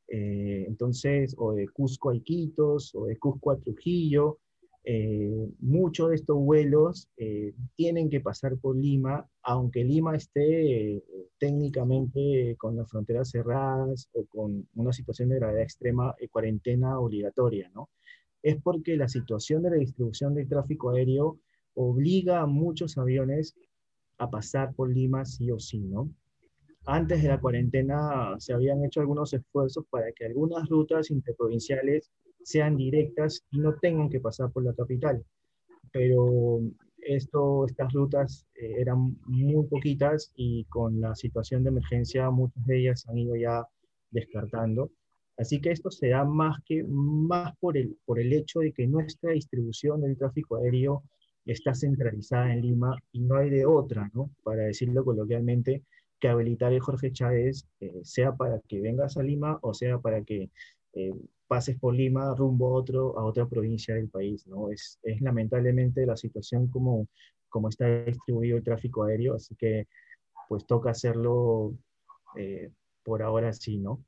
Eh, 0.08 0.66
entonces, 0.68 1.36
o 1.38 1.54
de 1.54 1.68
Cusco 1.68 2.12
a 2.12 2.16
Iquitos, 2.16 2.94
o 2.96 3.06
de 3.06 3.18
Cusco 3.18 3.52
a 3.52 3.58
Trujillo, 3.58 4.38
eh, 4.90 5.50
muchos 5.60 6.12
de 6.12 6.16
estos 6.16 6.38
vuelos 6.38 7.10
eh, 7.18 7.54
tienen 7.76 8.10
que 8.10 8.22
pasar 8.22 8.58
por 8.58 8.78
Lima, 8.78 9.30
aunque 9.44 9.84
Lima 9.84 10.16
esté 10.16 11.04
técnicamente 11.38 12.56
con 12.58 12.78
las 12.78 12.90
fronteras 12.90 13.30
cerradas 13.30 14.10
o 14.14 14.24
con 14.28 14.66
una 14.76 14.94
situación 14.94 15.28
de 15.28 15.40
gravedad 15.40 15.62
extrema, 15.62 16.16
cuarentena 16.32 17.02
obligatoria, 17.02 17.70
¿no? 17.76 17.90
Es 18.42 18.62
porque 18.62 18.96
la 18.96 19.10
situación 19.10 19.62
de 19.64 19.72
la 19.72 19.76
distribución 19.76 20.34
del 20.34 20.48
tráfico 20.48 20.92
aéreo 20.92 21.38
obliga 21.74 22.40
a 22.40 22.46
muchos 22.46 22.98
aviones 22.98 23.58
a 24.20 24.30
pasar 24.30 24.74
por 24.74 24.90
Lima 24.90 25.26
sí 25.26 25.52
o 25.52 25.60
sí, 25.60 25.80
¿no? 25.80 26.10
Antes 26.86 27.22
de 27.22 27.28
la 27.28 27.42
cuarentena 27.42 28.36
se 28.40 28.54
habían 28.54 28.86
hecho 28.86 29.02
algunos 29.02 29.34
esfuerzos 29.34 29.84
para 29.90 30.14
que 30.14 30.28
algunas 30.28 30.70
rutas 30.70 31.12
interprovinciales 31.12 32.10
sean 32.48 32.78
directas 32.78 33.44
y 33.52 33.60
no 33.60 33.74
tengan 33.82 34.10
que 34.10 34.22
pasar 34.22 34.50
por 34.54 34.64
la 34.64 34.74
capital. 34.74 35.22
Pero 35.92 36.62
esto, 37.00 37.66
estas 37.66 37.92
rutas 37.92 38.46
eh, 38.56 38.76
eran 38.80 39.18
muy 39.26 39.66
poquitas 39.68 40.32
y 40.38 40.64
con 40.70 41.02
la 41.02 41.14
situación 41.14 41.64
de 41.64 41.72
emergencia 41.72 42.30
muchas 42.30 42.66
de 42.66 42.80
ellas 42.80 43.06
han 43.10 43.18
ido 43.18 43.36
ya 43.36 43.66
descartando. 44.12 44.92
Así 45.38 45.60
que 45.60 45.72
esto 45.72 45.92
se 45.92 46.08
da 46.08 46.24
más, 46.24 46.58
que, 46.66 46.86
más 46.86 47.54
por, 47.60 47.76
el, 47.76 47.98
por 48.06 48.18
el 48.18 48.32
hecho 48.32 48.62
de 48.62 48.72
que 48.72 48.88
nuestra 48.88 49.34
distribución 49.34 50.00
del 50.02 50.18
tráfico 50.18 50.56
aéreo 50.56 51.04
está 51.46 51.76
centralizada 51.76 52.54
en 52.54 52.62
Lima 52.62 52.98
y 53.12 53.20
no 53.20 53.36
hay 53.36 53.50
de 53.50 53.66
otra, 53.66 54.10
¿no? 54.14 54.32
Para 54.44 54.64
decirlo 54.64 55.04
coloquialmente, 55.04 55.84
que 56.20 56.30
habilitar 56.30 56.72
el 56.72 56.80
Jorge 56.80 57.12
Chávez, 57.12 57.68
eh, 57.82 58.00
sea 58.04 58.32
para 58.36 58.62
que 58.70 58.80
vengas 58.80 59.18
a 59.18 59.24
Lima 59.24 59.60
o 59.62 59.74
sea 59.74 60.00
para 60.00 60.24
que 60.24 60.50
eh, 60.98 61.14
pases 61.48 61.78
por 61.80 61.94
Lima 61.96 62.34
rumbo 62.36 62.68
a, 62.68 62.80
otro, 62.80 63.18
a 63.18 63.24
otra 63.24 63.48
provincia 63.48 63.96
del 63.96 64.10
país. 64.10 64.46
¿no? 64.48 64.72
Es, 64.72 65.00
es 65.04 65.22
lamentablemente 65.22 66.06
la 66.06 66.18
situación 66.18 66.68
como, 66.68 67.08
como 67.50 67.70
está 67.70 68.04
distribuido 68.06 68.58
el 68.58 68.64
tráfico 68.64 69.04
aéreo, 69.04 69.36
así 69.36 69.56
que 69.56 69.88
pues 70.50 70.66
toca 70.66 70.92
hacerlo 70.92 71.74
eh, 72.36 72.72
por 73.04 73.22
ahora 73.22 73.54
sí, 73.54 73.78
¿no? 73.78 74.04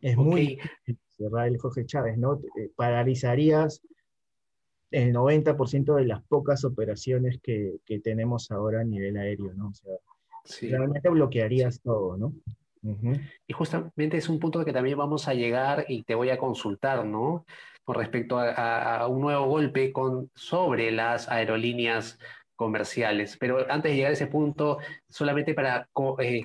Es 0.00 0.16
muy 0.16 0.58
cerrar 1.16 1.46
el 1.46 1.58
Jorge 1.58 1.86
Chávez, 1.86 2.18
¿no? 2.18 2.40
paralizarías 2.74 3.80
el 4.90 5.14
90% 5.14 5.94
de 5.94 6.04
las 6.04 6.22
pocas 6.24 6.64
operaciones 6.64 7.38
que, 7.40 7.76
que, 7.84 8.00
tenemos 8.00 8.50
ahora 8.50 8.80
a 8.80 8.84
nivel 8.84 9.16
aéreo, 9.16 9.54
¿no? 9.54 9.68
O 9.68 9.74
sea, 9.74 9.94
Realmente 10.60 11.08
bloquearías 11.08 11.80
todo, 11.80 12.16
¿no? 12.16 12.34
Y 12.82 13.52
justamente 13.52 14.16
es 14.16 14.28
un 14.28 14.40
punto 14.40 14.64
que 14.64 14.72
también 14.72 14.98
vamos 14.98 15.28
a 15.28 15.34
llegar 15.34 15.84
y 15.88 16.02
te 16.02 16.14
voy 16.14 16.30
a 16.30 16.38
consultar, 16.38 17.04
¿no? 17.04 17.46
Con 17.84 17.96
respecto 17.96 18.38
a, 18.38 19.06
un 19.06 19.20
nuevo 19.20 19.46
golpe 19.46 19.92
sobre 20.34 20.90
las 20.90 21.28
aerolíneas 21.28 22.18
comerciales. 22.56 23.36
Pero 23.38 23.70
antes 23.70 23.92
de 23.92 23.96
llegar 23.96 24.10
a 24.10 24.14
ese 24.14 24.26
punto, 24.26 24.78
solamente 25.08 25.54
para 25.54 25.88
eh, 26.18 26.44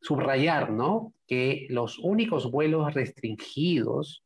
subrayar, 0.00 0.70
¿no? 0.70 1.12
Que 1.26 1.66
los 1.70 1.98
únicos 1.98 2.50
vuelos 2.50 2.94
restringidos, 2.94 4.24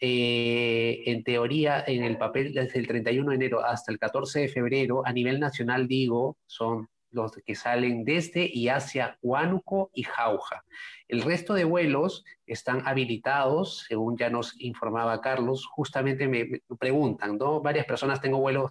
eh, 0.00 1.02
en 1.04 1.22
teoría, 1.24 1.84
en 1.86 2.04
el 2.04 2.16
papel 2.16 2.54
desde 2.54 2.78
el 2.78 2.86
31 2.86 3.30
de 3.30 3.36
enero 3.36 3.64
hasta 3.64 3.92
el 3.92 3.98
14 3.98 4.40
de 4.40 4.48
febrero, 4.48 5.02
a 5.04 5.12
nivel 5.12 5.38
nacional 5.38 5.86
digo, 5.86 6.38
son 6.46 6.88
los 7.10 7.32
que 7.44 7.54
salen 7.54 8.04
desde 8.04 8.48
y 8.52 8.68
hacia 8.68 9.18
Huánuco 9.22 9.90
y 9.94 10.04
Jauja. 10.04 10.64
El 11.08 11.22
resto 11.22 11.54
de 11.54 11.64
vuelos 11.64 12.24
están 12.46 12.86
habilitados, 12.86 13.84
según 13.88 14.16
ya 14.16 14.30
nos 14.30 14.60
informaba 14.60 15.20
Carlos, 15.20 15.66
justamente 15.66 16.28
me, 16.28 16.62
preguntan, 16.78 17.36
¿no? 17.36 17.60
Varias 17.60 17.86
personas, 17.86 18.20
tengo 18.20 18.38
vuelos 18.38 18.70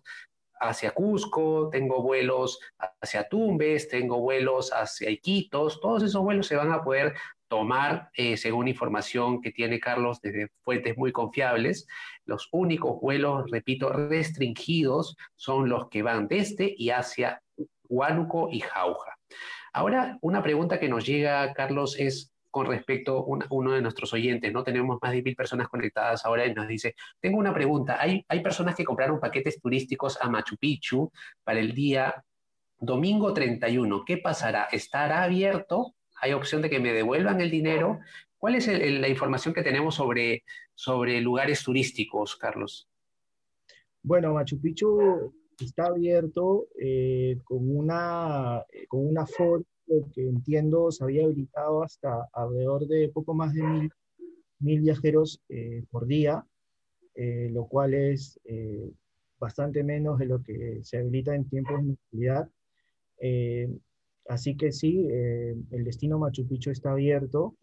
hacia 0.59 0.91
Cusco, 0.91 1.69
tengo 1.71 2.01
vuelos 2.01 2.59
hacia 3.01 3.27
Tumbes, 3.27 3.87
tengo 3.87 4.19
vuelos 4.19 4.71
hacia 4.73 5.09
Iquitos, 5.09 5.79
todos 5.79 6.03
esos 6.03 6.21
vuelos 6.21 6.47
se 6.47 6.55
van 6.55 6.71
a 6.71 6.83
poder 6.83 7.13
tomar, 7.49 8.09
eh, 8.13 8.37
según 8.37 8.67
información 8.67 9.41
que 9.41 9.51
tiene 9.51 9.79
Carlos 9.79 10.21
desde 10.21 10.49
fuentes 10.63 10.97
muy 10.97 11.11
confiables. 11.11 11.87
Los 12.25 12.47
únicos 12.51 13.01
vuelos, 13.01 13.49
repito, 13.49 13.89
restringidos 13.89 15.17
son 15.35 15.67
los 15.67 15.89
que 15.89 16.03
van 16.03 16.27
desde 16.27 16.73
y 16.77 16.91
hacia 16.91 17.41
Huánuco 17.89 18.49
y 18.51 18.61
Jauja. 18.61 19.17
Ahora, 19.73 20.17
una 20.21 20.41
pregunta 20.41 20.79
que 20.79 20.89
nos 20.89 21.05
llega, 21.05 21.53
Carlos, 21.53 21.97
es 21.99 22.31
con 22.51 22.65
respecto 22.65 23.19
a 23.19 23.47
uno 23.49 23.73
de 23.73 23.81
nuestros 23.81 24.13
oyentes, 24.13 24.51
¿no? 24.51 24.63
Tenemos 24.63 24.97
más 25.01 25.11
de 25.11 25.21
mil 25.21 25.35
personas 25.35 25.67
conectadas 25.67 26.25
ahora 26.25 26.45
y 26.47 26.53
nos 26.53 26.67
dice, 26.67 26.95
tengo 27.19 27.37
una 27.37 27.53
pregunta, 27.53 27.97
hay, 27.99 28.25
hay 28.27 28.39
personas 28.41 28.75
que 28.75 28.83
compraron 28.83 29.19
paquetes 29.19 29.59
turísticos 29.61 30.17
a 30.19 30.29
Machu 30.29 30.57
Picchu 30.57 31.11
para 31.43 31.59
el 31.59 31.73
día 31.73 32.23
domingo 32.79 33.33
31, 33.33 34.03
¿qué 34.05 34.17
pasará? 34.17 34.67
¿Estará 34.71 35.23
abierto? 35.23 35.93
¿Hay 36.21 36.33
opción 36.33 36.61
de 36.61 36.69
que 36.69 36.79
me 36.79 36.93
devuelvan 36.93 37.41
el 37.41 37.51
dinero? 37.51 37.99
¿Cuál 38.37 38.55
es 38.55 38.67
la 38.67 39.07
información 39.07 39.53
que 39.53 39.63
tenemos 39.63 39.95
sobre, 39.95 40.43
sobre 40.73 41.21
lugares 41.21 41.61
turísticos, 41.63 42.35
Carlos? 42.35 42.89
Bueno, 44.01 44.33
Machu 44.33 44.59
Picchu 44.59 45.33
está 45.65 45.87
abierto 45.87 46.67
eh, 46.79 47.37
con, 47.43 47.75
una, 47.75 48.63
eh, 48.71 48.85
con 48.87 49.05
una 49.05 49.23
aforo 49.23 49.63
que 50.13 50.21
entiendo 50.21 50.91
se 50.91 51.03
había 51.03 51.25
habilitado 51.25 51.83
hasta 51.83 52.29
alrededor 52.33 52.87
de 52.87 53.09
poco 53.09 53.33
más 53.33 53.53
de 53.53 53.63
mil, 53.63 53.91
mil 54.59 54.81
viajeros 54.81 55.41
eh, 55.49 55.83
por 55.89 56.05
día, 56.05 56.45
lo 57.15 57.65
cual 57.65 57.93
es 57.95 58.39
bastante 59.39 59.83
menos 59.83 60.19
de 60.19 60.25
lo 60.25 60.41
que 60.41 60.79
se 60.83 60.99
habilita 60.99 61.35
en 61.35 61.49
tiempos 61.49 61.77
de 61.77 61.97
movilidad. 62.13 62.49
así 64.29 64.55
que 64.55 64.71
sí, 64.71 65.05
el 65.09 65.83
destino 65.83 66.17
Machu 66.17 66.47
Picchu 66.47 66.71
está 66.71 66.91
abierto. 66.91 67.57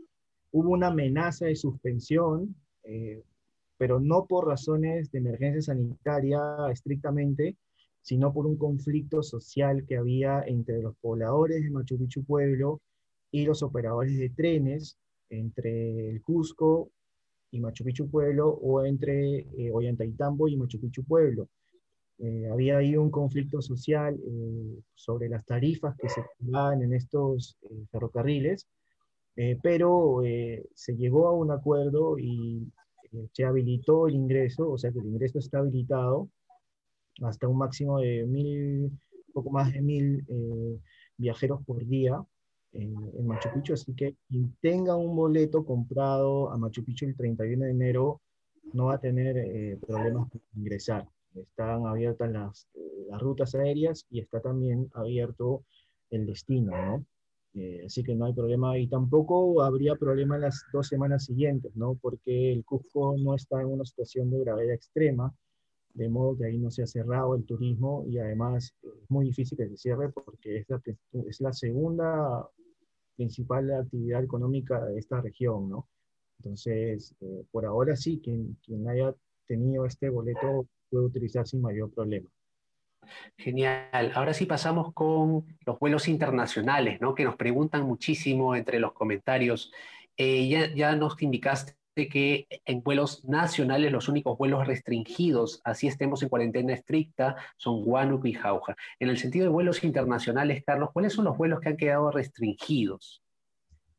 Hubo 0.50 0.70
una 0.72 0.88
amenaza 0.88 1.46
de 1.46 1.56
suspensión, 1.56 2.54
pero 3.78 3.98
no 3.98 4.26
por 4.26 4.46
razones 4.46 5.10
de 5.10 5.18
emergencia 5.20 5.62
sanitaria 5.62 6.40
estrictamente, 6.70 7.56
sino 8.06 8.32
por 8.32 8.46
un 8.46 8.56
conflicto 8.56 9.20
social 9.20 9.84
que 9.84 9.96
había 9.96 10.40
entre 10.46 10.80
los 10.80 10.96
pobladores 10.98 11.60
de 11.60 11.70
Machu 11.70 11.98
Picchu 11.98 12.22
Pueblo 12.22 12.80
y 13.32 13.44
los 13.44 13.64
operadores 13.64 14.16
de 14.16 14.30
trenes 14.30 14.96
entre 15.28 16.10
el 16.10 16.22
Cusco 16.22 16.92
y 17.50 17.58
Machu 17.58 17.82
Picchu 17.82 18.08
Pueblo 18.08 18.48
o 18.48 18.84
entre 18.84 19.38
eh, 19.58 19.72
Ollantaytambo 19.72 20.46
y 20.46 20.56
Machu 20.56 20.78
Picchu 20.80 21.02
Pueblo. 21.02 21.48
Eh, 22.20 22.48
había 22.48 22.78
ahí 22.78 22.96
un 22.96 23.10
conflicto 23.10 23.60
social 23.60 24.16
eh, 24.24 24.78
sobre 24.94 25.28
las 25.28 25.44
tarifas 25.44 25.96
que 25.96 26.08
se 26.08 26.22
pagaban 26.38 26.82
en 26.82 26.94
estos 26.94 27.58
eh, 27.62 27.86
ferrocarriles, 27.90 28.68
pero 29.62 30.22
se 30.74 30.96
llegó 30.96 31.28
a 31.28 31.32
un 31.32 31.50
acuerdo 31.50 32.18
y 32.18 32.72
se 33.32 33.44
habilitó 33.44 34.06
el 34.06 34.14
ingreso, 34.14 34.70
o 34.70 34.78
sea 34.78 34.90
que 34.90 35.00
el 35.00 35.06
ingreso 35.06 35.40
está 35.40 35.58
habilitado 35.58 36.30
hasta 37.22 37.48
un 37.48 37.58
máximo 37.58 38.00
de 38.00 38.24
mil, 38.26 38.90
poco 39.32 39.50
más 39.50 39.72
de 39.72 39.80
mil 39.80 40.24
eh, 40.28 40.80
viajeros 41.16 41.64
por 41.64 41.84
día 41.86 42.22
en, 42.72 43.26
Machu 43.26 43.48
Picchu, 43.54 43.74
así 43.74 43.94
que 43.94 44.16
quien 44.28 44.54
tenga 44.60 44.96
un 44.96 45.16
boleto 45.16 45.64
comprado 45.64 46.50
a 46.50 46.58
Machu 46.58 46.84
Picchu 46.84 47.06
el 47.06 47.16
31 47.16 47.64
de 47.64 47.70
enero 47.70 48.20
no 48.72 48.86
va 48.86 48.94
a 48.94 49.00
tener 49.00 49.36
eh, 49.38 49.78
problemas 49.86 50.28
para 50.28 50.44
ingresar. 50.54 51.08
Están 51.34 51.86
abiertas 51.86 52.30
las, 52.30 52.68
las, 53.08 53.20
rutas 53.20 53.54
aéreas 53.54 54.06
y 54.10 54.20
está 54.20 54.40
también 54.40 54.90
abierto 54.94 55.64
el 56.10 56.26
destino, 56.26 56.72
¿no? 56.72 57.04
Eh, 57.54 57.84
así 57.86 58.02
que 58.02 58.14
no 58.14 58.26
hay 58.26 58.34
problema 58.34 58.76
y 58.78 58.86
tampoco 58.86 59.62
habría 59.62 59.96
problema 59.96 60.36
las 60.36 60.62
dos 60.72 60.88
semanas 60.88 61.24
siguientes, 61.24 61.74
¿no? 61.74 61.94
Porque 61.94 62.52
el 62.52 62.64
Cusco 62.64 63.16
no 63.18 63.34
está 63.34 63.62
en 63.62 63.68
una 63.68 63.84
situación 63.84 64.30
de 64.30 64.40
gravedad 64.40 64.74
extrema, 64.74 65.34
de 65.96 66.08
modo 66.10 66.36
que 66.36 66.44
ahí 66.44 66.58
no 66.58 66.70
se 66.70 66.82
ha 66.82 66.86
cerrado 66.86 67.34
el 67.34 67.44
turismo 67.44 68.04
y 68.06 68.18
además 68.18 68.74
es 68.82 69.10
muy 69.10 69.26
difícil 69.26 69.56
que 69.56 69.68
se 69.68 69.76
cierre 69.78 70.10
porque 70.10 70.58
es 70.58 70.68
la, 70.68 70.80
es 71.26 71.40
la 71.40 71.52
segunda 71.52 72.46
principal 73.16 73.72
actividad 73.72 74.22
económica 74.22 74.84
de 74.84 74.98
esta 74.98 75.22
región, 75.22 75.70
¿no? 75.70 75.88
Entonces, 76.38 77.14
eh, 77.22 77.44
por 77.50 77.64
ahora 77.64 77.96
sí, 77.96 78.20
quien, 78.22 78.58
quien 78.62 78.86
haya 78.88 79.14
tenido 79.46 79.86
este 79.86 80.10
boleto 80.10 80.66
puede 80.90 81.06
utilizar 81.06 81.46
sin 81.46 81.62
mayor 81.62 81.90
problema. 81.90 82.28
Genial. 83.38 84.12
Ahora 84.14 84.34
sí 84.34 84.44
pasamos 84.44 84.92
con 84.92 85.46
los 85.64 85.78
vuelos 85.78 86.08
internacionales, 86.08 87.00
¿no? 87.00 87.14
Que 87.14 87.24
nos 87.24 87.36
preguntan 87.36 87.84
muchísimo 87.84 88.54
entre 88.54 88.80
los 88.80 88.92
comentarios. 88.92 89.72
Eh, 90.18 90.46
ya, 90.48 90.74
ya 90.74 90.94
nos 90.94 91.20
indicaste 91.22 91.74
que 92.04 92.46
en 92.66 92.82
vuelos 92.82 93.24
nacionales 93.24 93.90
los 93.90 94.08
únicos 94.08 94.36
vuelos 94.36 94.66
restringidos, 94.66 95.62
así 95.64 95.86
estemos 95.86 96.22
en 96.22 96.28
cuarentena 96.28 96.74
estricta, 96.74 97.36
son 97.56 97.82
Huánuco 97.84 98.26
y 98.26 98.34
Jauja. 98.34 98.76
En 99.00 99.08
el 99.08 99.16
sentido 99.16 99.44
de 99.44 99.50
vuelos 99.50 99.82
internacionales, 99.82 100.62
Carlos, 100.64 100.90
¿cuáles 100.92 101.14
son 101.14 101.24
los 101.24 101.38
vuelos 101.38 101.60
que 101.60 101.70
han 101.70 101.76
quedado 101.78 102.10
restringidos? 102.10 103.22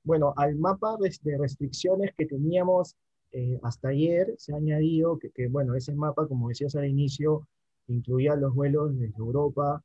Bueno, 0.03 0.33
al 0.37 0.55
mapa 0.55 0.95
de 0.99 1.37
restricciones 1.37 2.13
que 2.15 2.27
teníamos 2.27 2.95
eh, 3.31 3.59
hasta 3.63 3.89
ayer 3.89 4.35
se 4.37 4.53
ha 4.53 4.57
añadido 4.57 5.17
que, 5.17 5.31
que, 5.31 5.47
bueno, 5.47 5.73
ese 5.73 5.93
mapa, 5.93 6.27
como 6.27 6.49
decías 6.49 6.75
al 6.75 6.85
inicio, 6.85 7.47
incluía 7.87 8.35
los 8.35 8.53
vuelos 8.53 8.97
desde 8.97 9.17
Europa 9.17 9.83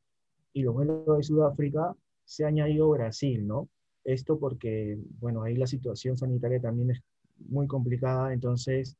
y 0.52 0.62
los 0.62 0.74
vuelos 0.74 1.16
de 1.16 1.22
Sudáfrica, 1.22 1.96
se 2.24 2.44
ha 2.44 2.48
añadido 2.48 2.90
Brasil, 2.90 3.46
¿no? 3.46 3.68
Esto 4.04 4.38
porque, 4.38 4.98
bueno, 5.18 5.42
ahí 5.42 5.56
la 5.56 5.66
situación 5.66 6.16
sanitaria 6.16 6.60
también 6.60 6.90
es 6.90 7.02
muy 7.48 7.66
complicada, 7.66 8.32
entonces, 8.32 8.96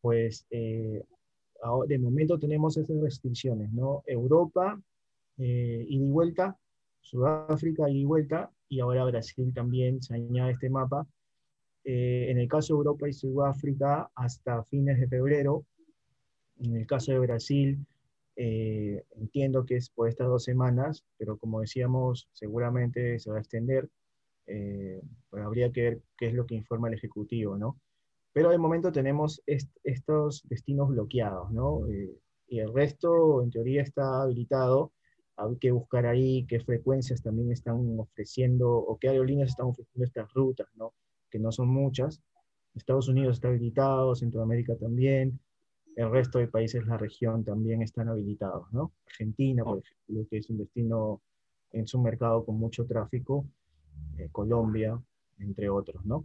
pues 0.00 0.46
eh, 0.50 1.02
de 1.86 1.98
momento 1.98 2.38
tenemos 2.38 2.76
esas 2.76 3.00
restricciones, 3.00 3.72
¿no? 3.72 4.02
Europa, 4.06 4.80
eh, 5.38 5.84
ida 5.88 6.04
y 6.04 6.10
vuelta, 6.10 6.56
Sudáfrica, 7.00 7.88
ida 7.88 7.98
y 7.98 8.04
vuelta, 8.04 8.50
y 8.68 8.80
ahora 8.80 9.04
Brasil 9.04 9.52
también 9.54 10.02
se 10.02 10.14
añade 10.14 10.52
este 10.52 10.70
mapa. 10.70 11.06
Eh, 11.84 12.30
en 12.30 12.38
el 12.38 12.48
caso 12.48 12.74
de 12.74 12.78
Europa 12.78 13.08
y 13.08 13.12
Sudáfrica, 13.12 14.10
hasta 14.14 14.64
fines 14.64 14.98
de 14.98 15.08
febrero. 15.08 15.64
En 16.60 16.76
el 16.76 16.86
caso 16.86 17.12
de 17.12 17.18
Brasil, 17.18 17.84
eh, 18.36 19.04
entiendo 19.16 19.64
que 19.66 19.76
es 19.76 19.90
por 19.90 20.08
estas 20.08 20.28
dos 20.28 20.44
semanas, 20.44 21.04
pero 21.18 21.36
como 21.36 21.60
decíamos, 21.60 22.28
seguramente 22.32 23.18
se 23.18 23.30
va 23.30 23.36
a 23.36 23.40
extender 23.40 23.88
eh, 24.46 25.00
pues 25.30 25.42
habría 25.44 25.70
que 25.72 25.82
ver 25.82 26.02
qué 26.16 26.28
es 26.28 26.34
lo 26.34 26.46
que 26.46 26.54
informa 26.54 26.88
el 26.88 26.94
Ejecutivo, 26.94 27.56
¿no? 27.56 27.78
Pero 28.32 28.50
de 28.50 28.58
momento 28.58 28.92
tenemos 28.92 29.42
estos 29.46 30.42
destinos 30.48 30.88
bloqueados, 30.88 31.50
¿no? 31.52 31.86
Eh, 31.88 32.16
y 32.48 32.60
el 32.60 32.72
resto, 32.72 33.42
en 33.42 33.50
teoría, 33.50 33.82
está 33.82 34.22
habilitado. 34.22 34.92
Hay 35.36 35.56
que 35.56 35.70
buscar 35.70 36.06
ahí 36.06 36.46
qué 36.46 36.60
frecuencias 36.60 37.22
también 37.22 37.52
están 37.52 37.98
ofreciendo 37.98 38.70
o 38.70 38.98
qué 38.98 39.08
aerolíneas 39.08 39.50
están 39.50 39.66
ofreciendo 39.66 40.04
estas 40.04 40.32
rutas, 40.32 40.68
¿no? 40.76 40.94
Que 41.30 41.38
no 41.38 41.52
son 41.52 41.68
muchas. 41.68 42.22
Estados 42.74 43.08
Unidos 43.08 43.36
está 43.36 43.48
habilitado, 43.48 44.14
Centroamérica 44.14 44.76
también, 44.76 45.38
el 45.96 46.10
resto 46.10 46.38
de 46.38 46.48
países 46.48 46.82
de 46.82 46.86
la 46.86 46.96
región 46.96 47.44
también 47.44 47.82
están 47.82 48.08
habilitados, 48.08 48.72
¿no? 48.72 48.92
Argentina, 49.06 49.62
por 49.64 49.78
ejemplo, 49.78 50.26
que 50.30 50.38
es 50.38 50.48
un 50.48 50.58
destino 50.58 51.20
en 51.72 51.86
su 51.86 52.00
mercado 52.00 52.44
con 52.44 52.58
mucho 52.58 52.86
tráfico, 52.86 53.46
eh, 54.18 54.28
Colombia, 54.30 54.98
entre 55.38 55.68
otros, 55.68 56.04
¿no? 56.04 56.24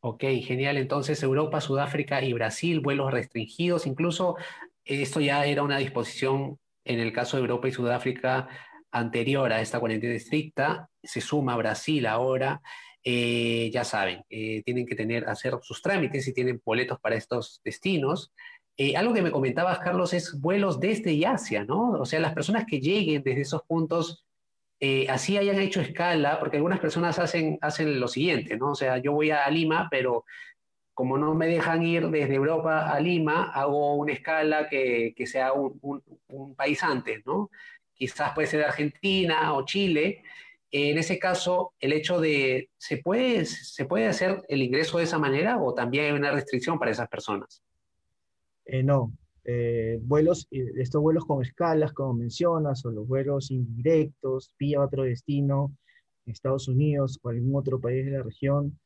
Ok, 0.00 0.24
genial. 0.42 0.76
Entonces, 0.76 1.22
Europa, 1.22 1.60
Sudáfrica 1.60 2.22
y 2.22 2.32
Brasil, 2.32 2.80
vuelos 2.80 3.10
restringidos. 3.10 3.86
Incluso 3.86 4.36
esto 4.84 5.20
ya 5.20 5.44
era 5.44 5.62
una 5.62 5.78
disposición 5.78 6.58
en 6.84 7.00
el 7.00 7.12
caso 7.12 7.36
de 7.36 7.42
Europa 7.42 7.68
y 7.68 7.72
Sudáfrica 7.72 8.48
anterior 8.90 9.52
a 9.52 9.60
esta 9.60 9.80
cuarentena 9.80 10.14
estricta. 10.14 10.88
Se 11.02 11.20
suma 11.20 11.56
Brasil 11.56 12.06
ahora. 12.06 12.62
Eh, 13.02 13.70
ya 13.72 13.84
saben, 13.84 14.24
eh, 14.28 14.62
tienen 14.64 14.86
que 14.86 14.94
tener, 14.94 15.28
hacer 15.28 15.56
sus 15.62 15.82
trámites 15.82 16.26
y 16.28 16.34
tienen 16.34 16.60
boletos 16.64 17.00
para 17.00 17.16
estos 17.16 17.60
destinos. 17.64 18.32
algo 18.96 19.12
que 19.12 19.22
me 19.22 19.32
comentabas, 19.32 19.80
Carlos, 19.80 20.12
es 20.14 20.40
vuelos 20.40 20.78
desde 20.78 21.12
y 21.12 21.24
hacia, 21.24 21.64
¿no? 21.64 21.92
O 21.92 22.04
sea, 22.06 22.20
las 22.20 22.34
personas 22.34 22.64
que 22.66 22.80
lleguen 22.80 23.22
desde 23.24 23.40
esos 23.40 23.62
puntos 23.62 24.24
eh, 24.80 25.06
así 25.08 25.36
hayan 25.36 25.58
hecho 25.58 25.80
escala, 25.80 26.38
porque 26.38 26.56
algunas 26.56 26.78
personas 26.78 27.18
hacen, 27.18 27.58
hacen 27.60 27.98
lo 27.98 28.06
siguiente, 28.06 28.56
¿no? 28.56 28.70
O 28.70 28.74
sea, 28.74 28.98
yo 28.98 29.12
voy 29.12 29.30
a 29.30 29.48
Lima, 29.50 29.88
pero 29.90 30.24
como 30.94 31.18
no 31.18 31.34
me 31.34 31.46
dejan 31.46 31.82
ir 31.84 32.08
desde 32.08 32.34
Europa 32.34 32.90
a 32.90 33.00
Lima, 33.00 33.50
hago 33.52 33.94
una 33.94 34.12
escala 34.12 34.68
que, 34.68 35.14
que 35.16 35.26
sea 35.26 35.52
un, 35.52 35.80
un, 36.28 36.54
país 36.54 36.82
antes, 36.82 37.24
¿no? 37.26 37.50
Quizás 37.94 38.32
puede 38.34 38.48
ser 38.48 38.64
Argentina 38.64 39.52
o 39.54 39.64
Chile. 39.64 40.22
En 40.70 40.98
ese 40.98 41.18
caso, 41.18 41.72
el 41.80 41.92
hecho 41.92 42.20
de, 42.20 42.70
¿se 42.76 42.98
puede, 42.98 43.46
¿se 43.46 43.84
puede 43.84 44.06
hacer 44.06 44.42
el 44.48 44.62
ingreso 44.62 44.98
de 44.98 45.04
esa 45.04 45.18
manera 45.18 45.58
o 45.58 45.74
también 45.74 46.06
hay 46.06 46.12
una 46.12 46.30
restricción 46.30 46.78
para 46.78 46.90
esas 46.90 47.08
personas? 47.08 47.62
Eh, 48.64 48.82
no, 48.82 49.12
eh, 49.50 49.98
vuelos, 50.02 50.46
eh, 50.50 50.72
estos 50.76 51.00
vuelos 51.00 51.24
con 51.24 51.42
escalas, 51.42 51.94
como 51.94 52.12
mencionas, 52.12 52.84
o 52.84 52.90
los 52.90 53.08
vuelos 53.08 53.50
indirectos, 53.50 54.54
vía 54.58 54.82
otro 54.82 55.04
destino, 55.04 55.74
Estados 56.26 56.68
Unidos 56.68 57.18
o 57.22 57.30
algún 57.30 57.56
otro 57.56 57.80
país 57.80 58.04
de 58.04 58.10
la 58.10 58.22
región, 58.22 58.78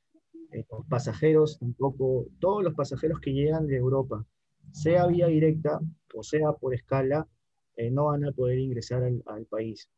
eh, 0.52 0.64
los 0.70 0.86
pasajeros, 0.86 1.58
tampoco, 1.58 2.26
todos 2.38 2.62
los 2.62 2.74
pasajeros 2.74 3.18
que 3.18 3.32
llegan 3.32 3.66
de 3.66 3.76
Europa, 3.76 4.24
sea 4.70 5.08
vía 5.08 5.26
directa 5.26 5.80
o 6.14 6.22
sea 6.22 6.52
por 6.52 6.74
escala, 6.74 7.26
no 7.90 8.04
van 8.04 8.24
a 8.24 8.30
poder 8.30 8.58
ingresar 8.58 9.02
al, 9.02 9.46
país. 9.46 9.88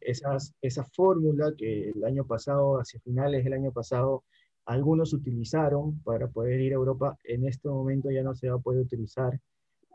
Esas, 0.00 0.54
esa 0.60 0.84
fórmula 0.84 1.52
que 1.56 1.90
el 1.90 2.02
año 2.04 2.26
pasado, 2.26 2.80
hacia 2.80 2.98
finales 3.00 3.44
del 3.44 3.52
año 3.52 3.70
pasado, 3.70 4.24
algunos 4.64 5.12
utilizaron 5.12 6.00
para 6.00 6.26
poder 6.28 6.60
ir 6.60 6.72
a 6.72 6.76
Europa, 6.76 7.16
en 7.24 7.46
este 7.46 7.68
momento 7.68 8.10
ya 8.10 8.24
no 8.24 8.34
se 8.34 8.48
va 8.48 8.56
a 8.56 8.58
poder 8.58 8.80
utilizar 8.80 9.38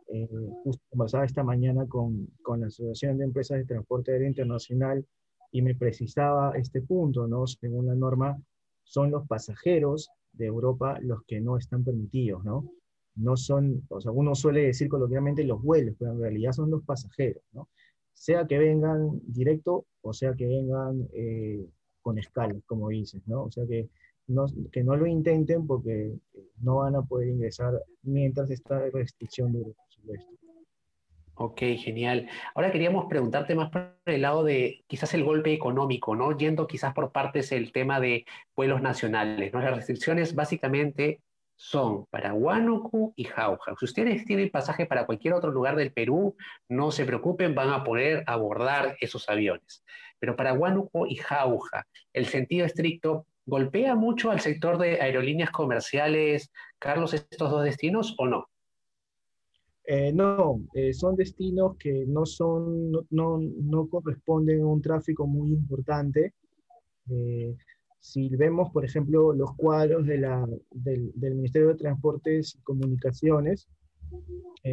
eh, 0.10 0.28
justo 0.63 0.84
conversaba 0.89 1.26
esta 1.26 1.43
mañana 1.43 1.86
con, 1.88 2.28
con, 2.41 2.62
la 2.62 2.67
Asociación 2.67 3.17
de 3.17 3.26
Empresas 3.26 3.58
de 3.58 3.65
Transporte 3.65 4.12
Aéreo 4.12 4.28
Internacional 4.28 5.06
y 5.52 5.62
me 5.62 5.76
precisaba 5.76 6.52
este 6.56 6.82
punto, 6.82 7.28
¿no? 7.28 7.48
Según 7.48 7.88
la 7.88 7.96
norma, 7.96 8.38
son 8.84 9.12
los 9.12 9.28
pasajeros 9.28 10.10
de 10.34 10.46
Europa 10.46 10.98
los 11.02 11.24
que 11.26 11.41
no 11.41 11.58
están 11.58 11.84
permitidos, 11.84 12.43
¿no? 12.43 12.70
No 13.15 13.36
son, 13.36 13.84
o 13.89 14.00
sea, 14.00 14.12
uno 14.12 14.36
suele 14.36 14.62
decir 14.62 14.89
coloquialmente 14.89 15.43
los 15.43 15.62
vuelos, 15.62 15.96
pero 15.98 16.12
en 16.12 16.22
realidad 16.22 16.52
son 16.52 16.70
los 16.70 16.84
pasajeros, 16.84 17.43
¿no? 17.52 17.70
Sea 18.13 18.46
que 18.48 18.58
vengan 18.58 19.20
directo 19.26 19.86
o 20.02 20.13
sea 20.13 20.34
que 20.34 20.48
vengan 20.48 21.08
eh, 21.13 21.67
con 22.02 22.17
escala, 22.17 22.56
como 22.65 22.89
dices, 22.89 23.22
¿no? 23.28 23.43
O 23.43 23.52
sea 23.52 23.65
que 23.67 23.89
no, 24.28 24.46
que 24.72 24.84
no 24.84 24.96
lo 24.96 25.08
intenten 25.08 25.66
porque 25.66 26.13
no 26.62 26.78
van 26.78 26.96
a 26.96 27.02
poder 27.02 27.30
ingresar 27.30 27.74
mientras 28.04 28.50
esta 28.52 28.80
restricción 28.94 29.54
dure. 29.54 29.74
Ok, 31.40 31.60
genial. 31.78 32.28
Ahora 32.56 32.72
queríamos 32.72 33.06
preguntarte 33.06 33.54
más 33.54 33.70
por 33.70 33.96
el 34.06 34.24
lado 34.24 34.44
de 34.44 34.84
quizás 34.88 35.13
el 35.13 35.24
golpe 35.24 35.54
económico, 35.54 36.16
¿no? 36.16 36.36
Yendo 36.36 36.66
quizás 36.66 36.94
por 36.96 37.12
partes 37.12 37.52
el 37.52 37.72
tema 37.72 38.00
de 38.00 38.26
vuelos 38.56 38.82
nacionales, 38.82 39.54
¿no? 39.54 39.62
Las 39.62 39.76
restricciones 39.76 40.34
básicamente 40.34 41.22
son 41.56 42.06
para 42.08 42.34
Huánuco 42.34 43.13
y 43.16 43.26
Jauja. 43.26 43.76
Si 43.78 43.86
ustedes 43.86 44.26
tienen 44.26 44.50
pasaje 44.50 44.88
para 44.88 45.06
cualquier 45.06 45.36
otro 45.36 45.52
lugar 45.52 45.76
del 45.76 45.94
Perú, 45.94 46.36
no 46.70 46.92
se 46.92 47.06
preocupen, 47.06 47.54
van 47.54 47.70
a 47.70 47.84
poder 47.84 48.24
abordar 48.26 48.98
esos 49.00 49.30
aviones. 49.30 49.84
Pero 50.20 50.36
para 50.36 50.54
Huánuco 50.54 51.06
y 51.06 51.18
Jauja, 51.18 51.88
el 52.13 52.26
sentido 52.26 52.66
estricto 52.66 53.28
golpea 53.48 53.96
mucho 53.96 54.30
al 54.30 54.42
sector 54.42 54.78
de 54.78 55.02
aerolíneas 55.02 55.50
comerciales, 55.50 56.52
Carlos, 56.78 57.14
estos 57.14 57.50
dos 57.50 57.64
destinos 57.64 58.14
o 58.20 58.28
no? 58.28 58.46
Eh, 59.86 60.12
no, 60.12 60.62
eh, 60.74 60.94
son 60.94 61.16
destinos 61.16 61.78
que 61.78 62.06
no, 62.06 62.26
son, 62.26 62.92
no, 62.92 63.40
no, 63.40 63.88
corresponden 63.88 64.62
a 64.62 64.68
un 64.68 64.82
tráfico 64.82 65.26
muy 65.26 65.54
importante. 65.54 66.34
Eh, 67.10 67.56
si 68.02 68.28
vemos, 68.36 68.70
por 68.74 68.84
ejemplo, 68.84 69.32
los 69.32 69.56
cuadros 69.56 70.06
del, 70.06 71.14
Ministerio 71.16 71.70
de 71.70 71.76
Transportes 71.76 72.56
y 72.56 72.62
Comunicaciones, 72.64 73.70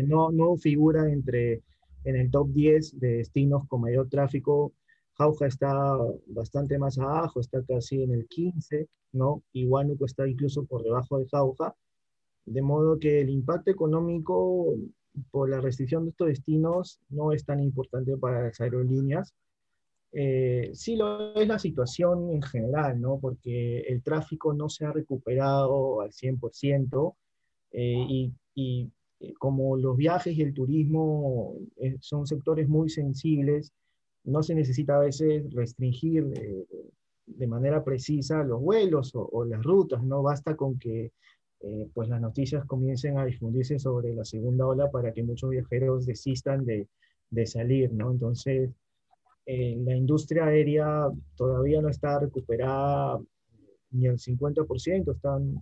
no, 0.06 0.32
no 0.32 0.56
figura 0.56 1.08
entre, 1.10 1.62
en 2.02 2.16
el 2.16 2.30
top 2.30 2.48
10 2.50 2.98
de 2.98 3.18
destinos 3.18 3.68
con 3.68 3.82
mayor 3.82 4.08
tráfico. 4.08 4.72
Jauja 5.16 5.46
está 5.46 5.96
bastante 6.26 6.78
más 6.78 6.98
abajo, 6.98 7.40
está 7.40 7.62
casi 7.62 8.02
en 8.02 8.12
el 8.12 8.26
15, 8.26 8.88
¿no? 9.12 9.42
Y 9.52 9.66
Huánuco 9.66 10.06
está 10.06 10.28
incluso 10.28 10.64
por 10.64 10.82
debajo 10.82 11.18
de 11.18 11.28
Jauja. 11.28 11.74
De 12.46 12.62
modo 12.62 12.98
que 12.98 13.20
el 13.20 13.30
impacto 13.30 13.70
económico 13.70 14.74
por 15.30 15.48
la 15.48 15.60
restricción 15.60 16.04
de 16.04 16.10
estos 16.10 16.28
destinos 16.28 17.00
no 17.08 17.32
es 17.32 17.44
tan 17.44 17.62
importante 17.62 18.16
para 18.16 18.42
las 18.42 18.60
aerolíneas. 18.60 19.32
Eh, 20.12 20.70
sí 20.74 20.96
lo 20.96 21.34
es 21.34 21.48
la 21.48 21.58
situación 21.58 22.30
en 22.30 22.42
general, 22.42 23.00
¿no? 23.00 23.18
Porque 23.18 23.80
el 23.80 24.02
tráfico 24.02 24.52
no 24.52 24.68
se 24.68 24.84
ha 24.84 24.92
recuperado 24.92 26.00
al 26.00 26.10
100% 26.12 27.14
eh, 27.72 28.06
y, 28.08 28.32
y, 28.54 28.90
eh, 29.20 29.32
como 29.38 29.76
los 29.76 29.96
viajes 29.96 30.36
y 30.36 30.42
el 30.42 30.54
turismo 30.54 31.56
son 32.00 32.26
sectores 32.26 32.68
muy 32.68 32.90
sensibles, 32.90 33.72
no 34.24 34.42
se 34.42 34.54
necesita 34.54 34.96
a 34.96 35.00
veces 35.00 35.52
restringir 35.52 36.24
de 37.26 37.46
manera 37.46 37.82
precisa 37.82 38.42
los 38.42 38.60
vuelos 38.60 39.12
o, 39.14 39.44
las 39.44 39.62
rutas, 39.62 40.02
no 40.02 40.22
basta 40.22 40.56
con 40.56 40.78
que 40.78 41.12
eh, 41.60 41.88
pues 41.94 42.08
las 42.08 42.20
noticias 42.20 42.64
comiencen 42.66 43.18
a 43.18 43.24
difundirse 43.24 43.78
sobre 43.78 44.14
la 44.14 44.24
segunda 44.24 44.66
ola 44.66 44.90
para 44.90 45.12
que 45.12 45.22
muchos 45.22 45.50
viajeros 45.50 46.04
desistan 46.04 46.64
de, 46.64 46.88
de 47.30 47.46
salir, 47.46 47.92
¿no? 47.92 48.10
Entonces, 48.10 48.70
eh, 49.46 49.76
la 49.82 49.96
industria 49.96 50.46
aérea 50.46 51.08
todavía 51.36 51.80
no 51.80 51.88
está 51.88 52.18
recuperada 52.18 53.20
ni 53.90 54.06
al 54.06 54.18
50%, 54.18 55.14
están 55.14 55.54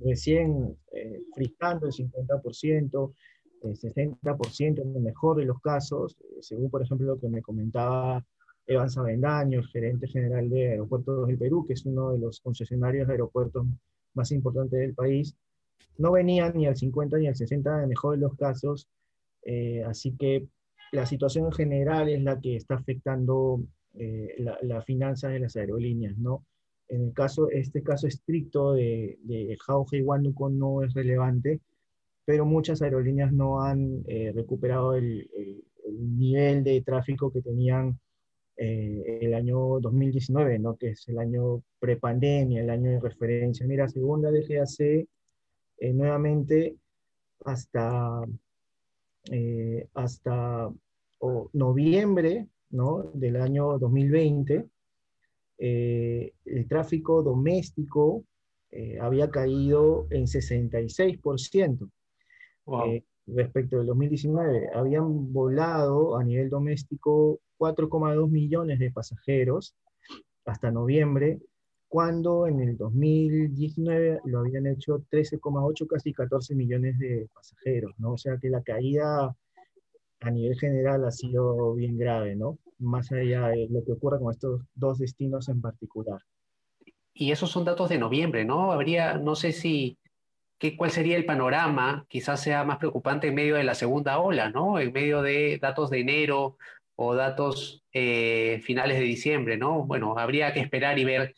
recién 0.00 0.76
eh, 0.92 1.22
frisando 1.34 1.86
el 1.86 1.92
50%, 1.92 3.12
el 3.12 3.35
60% 3.74 4.82
en 4.82 4.96
el 4.96 5.02
mejor 5.02 5.38
de 5.38 5.44
los 5.44 5.60
casos, 5.60 6.16
eh, 6.20 6.42
según 6.42 6.70
por 6.70 6.82
ejemplo 6.82 7.06
lo 7.06 7.20
que 7.20 7.28
me 7.28 7.42
comentaba 7.42 8.24
Evans 8.66 8.98
Avendaño, 8.98 9.62
gerente 9.64 10.08
general 10.08 10.48
de 10.50 10.70
Aeropuertos 10.70 11.26
del 11.28 11.38
Perú, 11.38 11.64
que 11.66 11.74
es 11.74 11.86
uno 11.86 12.12
de 12.12 12.18
los 12.18 12.40
concesionarios 12.40 13.06
de 13.06 13.14
aeropuertos 13.14 13.66
más 14.14 14.32
importantes 14.32 14.80
del 14.80 14.94
país, 14.94 15.36
no 15.98 16.12
venían 16.12 16.54
ni 16.56 16.66
al 16.66 16.76
50 16.76 17.18
ni 17.18 17.28
al 17.28 17.36
60 17.36 17.74
en 17.76 17.82
el 17.82 17.88
mejor 17.88 18.16
de 18.16 18.22
los 18.22 18.34
casos, 18.36 18.88
eh, 19.42 19.82
así 19.84 20.12
que 20.16 20.46
la 20.92 21.06
situación 21.06 21.46
en 21.46 21.52
general 21.52 22.08
es 22.08 22.22
la 22.22 22.40
que 22.40 22.56
está 22.56 22.74
afectando 22.76 23.60
la, 24.38 24.58
la 24.60 24.82
finanza 24.82 25.28
de 25.28 25.40
las 25.40 25.56
aerolíneas, 25.56 26.18
¿no? 26.18 26.44
En 26.88 27.02
el 27.02 27.12
caso, 27.12 27.50
este 27.50 27.82
caso 27.82 28.06
estricto 28.06 28.72
de, 28.72 29.18
de 29.22 29.58
y 29.92 30.02
Huánuco 30.02 30.48
no 30.48 30.82
es 30.82 30.94
relevante, 30.94 31.60
pero 32.26 32.44
muchas 32.44 32.82
aerolíneas 32.82 33.32
no 33.32 33.62
han 33.62 34.02
eh, 34.08 34.32
recuperado 34.34 34.94
el, 34.94 35.30
nivel 35.88 36.64
de 36.64 36.80
tráfico 36.80 37.32
que 37.32 37.40
tenían 37.40 37.96
eh, 38.56 39.20
el 39.22 39.34
año 39.34 39.78
2019, 39.78 40.58
¿no? 40.58 40.76
que 40.76 40.90
es 40.90 41.06
el 41.06 41.18
año 41.20 41.62
prepandemia, 41.78 42.60
el 42.60 42.70
año 42.70 42.90
de 42.90 43.00
referencia. 43.00 43.64
Mira, 43.68 43.88
según 43.88 44.22
la 44.22 44.32
DGAC, 44.32 44.80
eh, 44.80 45.92
nuevamente 45.94 46.74
hasta, 47.44 48.24
hasta 49.94 50.72
noviembre 51.52 52.48
¿no? 52.70 53.04
del 53.14 53.36
año 53.36 53.78
2020, 53.78 54.66
eh, 55.58 56.32
el 56.44 56.68
tráfico 56.68 57.22
doméstico 57.22 58.24
había 59.00 59.30
caído 59.30 60.06
en 60.10 60.26
66% 60.26 61.88
eh, 62.86 63.04
respecto 63.26 63.78
del 63.78 63.86
2019. 63.86 64.70
Habían 64.74 65.32
volado 65.32 66.16
a 66.16 66.24
nivel 66.24 66.50
doméstico 66.50 67.40
4,2 67.58 68.28
millones 68.28 68.78
de 68.78 68.90
pasajeros 68.90 69.74
hasta 70.44 70.70
noviembre, 70.70 71.40
cuando 71.88 72.46
en 72.46 72.60
el 72.60 72.76
2019 72.76 74.20
lo 74.24 74.40
habían 74.40 74.66
hecho 74.66 75.04
13,8, 75.10 75.86
casi 75.86 76.12
14 76.12 76.54
millones 76.54 76.98
de 76.98 77.28
pasajeros, 77.32 77.92
¿no? 77.98 78.12
O 78.12 78.18
sea 78.18 78.38
que 78.38 78.48
la 78.48 78.62
caída 78.62 79.34
a 80.20 80.30
nivel 80.30 80.58
general 80.58 81.04
ha 81.04 81.10
sido 81.10 81.74
bien 81.74 81.98
grave, 81.98 82.36
¿no? 82.36 82.58
más 82.78 83.10
allá 83.12 83.48
de 83.48 83.68
lo 83.70 83.84
que 83.84 83.92
ocurra 83.92 84.18
con 84.18 84.32
estos 84.32 84.62
dos 84.74 84.98
destinos 84.98 85.48
en 85.48 85.60
particular. 85.60 86.20
Y 87.14 87.30
esos 87.30 87.50
son 87.50 87.64
datos 87.64 87.88
de 87.88 87.98
noviembre, 87.98 88.44
¿no? 88.44 88.72
Habría, 88.72 89.16
no 89.16 89.34
sé 89.34 89.52
si, 89.52 89.98
qué, 90.58 90.76
cuál 90.76 90.90
sería 90.90 91.16
el 91.16 91.24
panorama, 91.24 92.06
quizás 92.08 92.42
sea 92.42 92.64
más 92.64 92.78
preocupante 92.78 93.28
en 93.28 93.34
medio 93.34 93.56
de 93.56 93.64
la 93.64 93.74
segunda 93.74 94.18
ola, 94.18 94.50
¿no? 94.50 94.78
En 94.78 94.92
medio 94.92 95.22
de 95.22 95.58
datos 95.60 95.90
de 95.90 96.00
enero 96.00 96.56
o 96.96 97.14
datos 97.14 97.84
eh, 97.92 98.60
finales 98.64 98.98
de 98.98 99.04
diciembre, 99.04 99.56
¿no? 99.56 99.84
Bueno, 99.84 100.18
habría 100.18 100.52
que 100.52 100.60
esperar 100.60 100.98
y 100.98 101.04
ver 101.04 101.34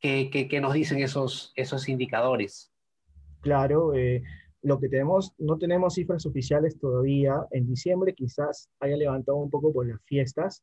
qué, 0.00 0.30
qué, 0.30 0.60
nos 0.60 0.72
dicen 0.72 0.98
esos, 0.98 1.52
esos 1.54 1.88
indicadores. 1.88 2.72
Claro, 3.40 3.94
eh, 3.94 4.22
lo 4.62 4.78
que 4.78 4.88
tenemos, 4.88 5.32
no 5.38 5.58
tenemos 5.58 5.94
cifras 5.94 6.26
oficiales 6.26 6.78
todavía. 6.78 7.46
En 7.52 7.66
diciembre 7.66 8.14
quizás 8.14 8.68
haya 8.80 8.96
levantado 8.96 9.38
un 9.38 9.50
poco 9.50 9.72
por 9.72 9.86
las 9.86 10.02
fiestas, 10.04 10.62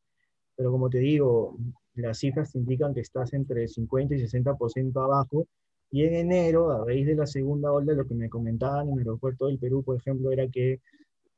pero 0.56 0.72
como 0.72 0.90
te 0.90 1.00
digo, 1.00 1.58
las 1.96 2.20
cifras 2.20 2.54
indican 2.56 2.94
que 2.94 3.02
estás 3.02 3.34
entre 3.34 3.68
50 3.68 4.16
y 4.16 4.20
60% 4.20 5.04
abajo. 5.04 5.48
Y 5.92 6.04
en 6.04 6.16
enero, 6.16 6.72
a 6.72 6.86
raíz 6.86 7.08
de 7.08 7.16
la 7.16 7.26
segunda 7.26 7.72
ola, 7.72 7.94
lo 7.94 8.06
que 8.06 8.16
me 8.16 8.30
comentaban 8.30 8.88
en 8.88 8.94
el 8.94 9.00
aeropuerto 9.00 9.48
del 9.48 9.60
Perú, 9.60 9.84
por 9.84 9.98
ejemplo, 9.98 10.32
era 10.32 10.48
que 10.48 10.82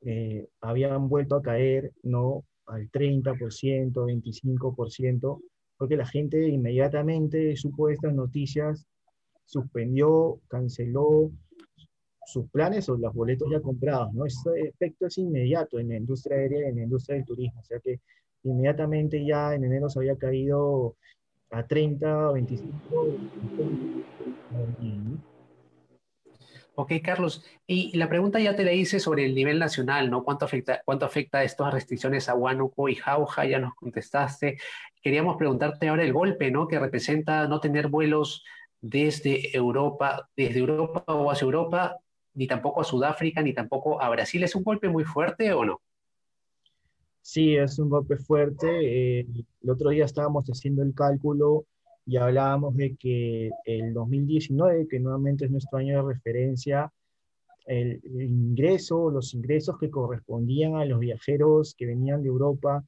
eh, 0.02 0.48
habían 0.60 1.08
vuelto 1.08 1.36
a 1.36 1.42
caer 1.42 1.92
no 2.02 2.44
al 2.66 2.90
30%, 2.90 3.92
25%, 3.92 5.40
porque 5.76 5.96
la 5.96 6.06
gente 6.06 6.48
inmediatamente 6.48 7.56
supo 7.56 7.88
estas 7.88 8.14
noticias, 8.14 8.86
suspendió, 9.46 10.40
canceló, 10.48 11.30
sus 12.30 12.48
planes 12.50 12.88
o 12.88 12.96
los 12.96 13.12
boletos 13.12 13.48
ya 13.50 13.60
comprados, 13.60 14.12
¿no? 14.14 14.24
Ese 14.24 14.50
efecto 14.60 15.06
es 15.06 15.18
inmediato 15.18 15.78
en 15.78 15.88
la 15.88 15.96
industria 15.96 16.36
aérea 16.36 16.60
y 16.60 16.70
en 16.70 16.76
la 16.76 16.82
industria 16.84 17.16
del 17.16 17.24
turismo, 17.24 17.60
o 17.60 17.64
sea 17.64 17.80
que 17.80 18.00
inmediatamente 18.44 19.24
ya 19.24 19.54
en 19.54 19.64
enero 19.64 19.88
se 19.88 19.98
había 19.98 20.16
caído 20.16 20.96
a 21.50 21.66
30, 21.66 22.32
25. 22.32 22.68
Ok, 26.74 26.92
Carlos. 27.04 27.44
Y 27.66 27.96
la 27.96 28.08
pregunta 28.08 28.40
ya 28.40 28.56
te 28.56 28.64
la 28.64 28.72
hice 28.72 29.00
sobre 29.00 29.26
el 29.26 29.34
nivel 29.34 29.58
nacional, 29.58 30.10
¿no? 30.10 30.24
¿Cuánto 30.24 30.46
afecta, 30.46 30.80
cuánto 30.84 31.04
afecta 31.04 31.44
estas 31.44 31.74
restricciones 31.74 32.28
a 32.28 32.34
Huánuco 32.34 32.88
y 32.88 32.94
Jauja? 32.94 33.44
Ya 33.44 33.58
nos 33.58 33.74
contestaste. 33.74 34.58
Queríamos 35.02 35.36
preguntarte 35.36 35.88
ahora 35.88 36.04
el 36.04 36.12
golpe, 36.12 36.50
¿no? 36.50 36.68
Que 36.68 36.78
representa 36.78 37.46
no 37.48 37.60
tener 37.60 37.88
vuelos 37.88 38.44
desde 38.80 39.54
Europa, 39.54 40.28
desde 40.36 40.60
Europa 40.60 41.04
o 41.06 41.30
hacia 41.30 41.44
Europa 41.44 41.98
ni 42.34 42.46
tampoco 42.46 42.80
a 42.80 42.84
Sudáfrica, 42.84 43.42
ni 43.42 43.52
tampoco 43.52 44.00
a 44.00 44.08
Brasil. 44.08 44.42
¿Es 44.44 44.54
un 44.54 44.62
golpe 44.62 44.88
muy 44.88 45.04
fuerte 45.04 45.52
o 45.52 45.64
no? 45.64 45.82
Sí, 47.22 47.54
es 47.56 47.78
un 47.78 47.90
golpe 47.90 48.16
fuerte. 48.16 49.20
Eh, 49.20 49.26
el 49.62 49.70
otro 49.70 49.90
día 49.90 50.04
estábamos 50.04 50.46
haciendo 50.46 50.82
el 50.82 50.94
cálculo 50.94 51.66
y 52.06 52.16
hablábamos 52.16 52.76
de 52.76 52.96
que 52.96 53.50
el 53.64 53.92
2019, 53.92 54.88
que 54.88 55.00
nuevamente 55.00 55.44
es 55.44 55.50
nuestro 55.50 55.78
año 55.78 55.96
de 55.96 56.14
referencia, 56.14 56.92
el, 57.66 58.00
ingreso, 58.04 59.10
los 59.10 59.34
ingresos 59.34 59.78
que 59.78 59.90
correspondían 59.90 60.74
a 60.74 60.84
los 60.84 60.98
viajeros 60.98 61.74
que 61.76 61.86
venían 61.86 62.22
de 62.22 62.28
Europa, 62.28 62.84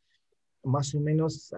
más 0.64 0.94
o 0.94 1.00
menos 1.00 1.52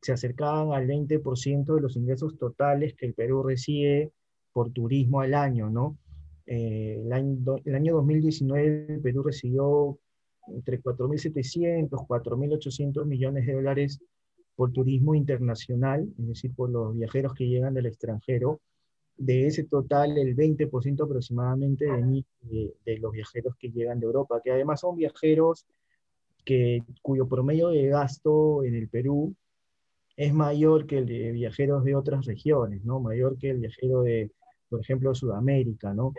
se 0.00 0.12
acercaban 0.12 0.72
al 0.72 0.86
20% 0.86 1.74
de 1.74 1.80
los 1.80 1.96
ingresos 1.96 2.38
totales 2.38 2.94
que 2.94 3.06
el 3.06 3.14
Perú 3.14 3.42
recibe 3.42 4.12
por 4.52 4.70
turismo 4.72 5.20
al 5.20 5.34
año, 5.34 5.68
¿no? 5.70 5.98
Eh, 6.46 7.00
el, 7.04 7.12
año, 7.12 7.56
el 7.64 7.74
año 7.74 7.94
2019 7.96 8.86
el 8.94 9.00
Perú 9.00 9.22
recibió 9.22 9.98
entre 10.54 10.80
4.700, 10.80 11.88
4.800 12.06 13.04
millones 13.04 13.46
de 13.46 13.52
dólares 13.52 14.00
por 14.54 14.72
turismo 14.72 15.14
internacional, 15.14 16.08
es 16.18 16.28
decir, 16.28 16.54
por 16.54 16.70
los 16.70 16.94
viajeros 16.94 17.34
que 17.34 17.48
llegan 17.48 17.74
del 17.74 17.86
extranjero. 17.86 18.60
De 19.16 19.46
ese 19.46 19.64
total, 19.64 20.16
el 20.16 20.34
20% 20.34 21.04
aproximadamente 21.04 21.84
de, 21.84 22.74
de, 22.84 22.98
los 22.98 23.12
viajeros 23.12 23.54
que 23.58 23.70
llegan 23.70 24.00
de 24.00 24.06
Europa, 24.06 24.40
que 24.42 24.50
además 24.50 24.80
son 24.80 24.96
viajeros 24.96 25.66
cuyo 27.02 27.28
promedio 27.28 27.68
de 27.68 27.86
gasto 27.88 28.64
en 28.64 28.74
el 28.74 28.88
Perú 28.88 29.36
es 30.16 30.32
mayor 30.32 30.86
que 30.86 30.98
el 30.98 31.06
de 31.06 31.32
viajeros 31.32 31.84
de 31.84 31.94
otras 31.94 32.26
regiones, 32.26 32.84
¿no? 32.84 32.98
Mayor 32.98 33.38
que 33.38 33.50
el 33.50 33.58
viajero 33.58 34.02
de, 34.02 34.32
por 34.68 34.80
ejemplo, 34.80 35.14
Sudamérica, 35.14 35.94
¿no? 35.94 36.12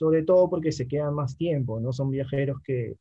sobre 0.00 0.22
todo 0.22 0.48
porque 0.48 0.72
se 0.72 0.88
quedan 0.88 1.14
más 1.14 1.36
tiempo, 1.36 1.78
¿no? 1.78 1.92
Son 1.92 2.10
viajeros 2.10 2.62
que 2.64 2.94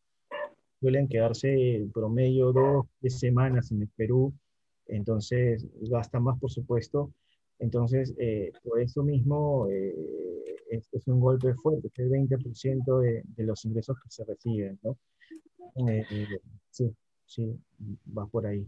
suelen 0.80 1.08
quedarse 1.08 1.76
en 1.76 1.92
promedio 1.92 2.52
dos, 2.52 2.86
tres 3.00 3.20
semanas 3.20 3.72
en 3.72 3.82
el 3.82 3.90
Perú, 3.90 4.34
entonces 4.88 5.66
gastan 5.82 6.24
más, 6.24 6.40
por 6.40 6.52
supuesto. 6.52 7.12
Entonces, 7.60 8.16
eh, 8.18 8.52
por 8.64 8.80
eso 8.80 9.04
mismo 9.04 9.68
eh, 9.70 9.94
es, 10.72 11.08
un 11.08 11.20
golpe 11.20 11.54
fuerte, 11.56 11.88
es 11.88 12.00
el 12.00 12.10
20% 12.10 13.00
de, 13.00 13.24
de, 13.26 13.44
los 13.44 13.66
ingresos 13.66 13.98
que 14.02 14.10
se 14.10 14.24
reciben, 14.24 14.80
¿no? 14.82 14.98
Eh, 15.88 16.06
sí, 16.70 16.96
sí, 17.26 17.60
va 18.18 18.26
por 18.28 18.48
ahí. 18.48 18.66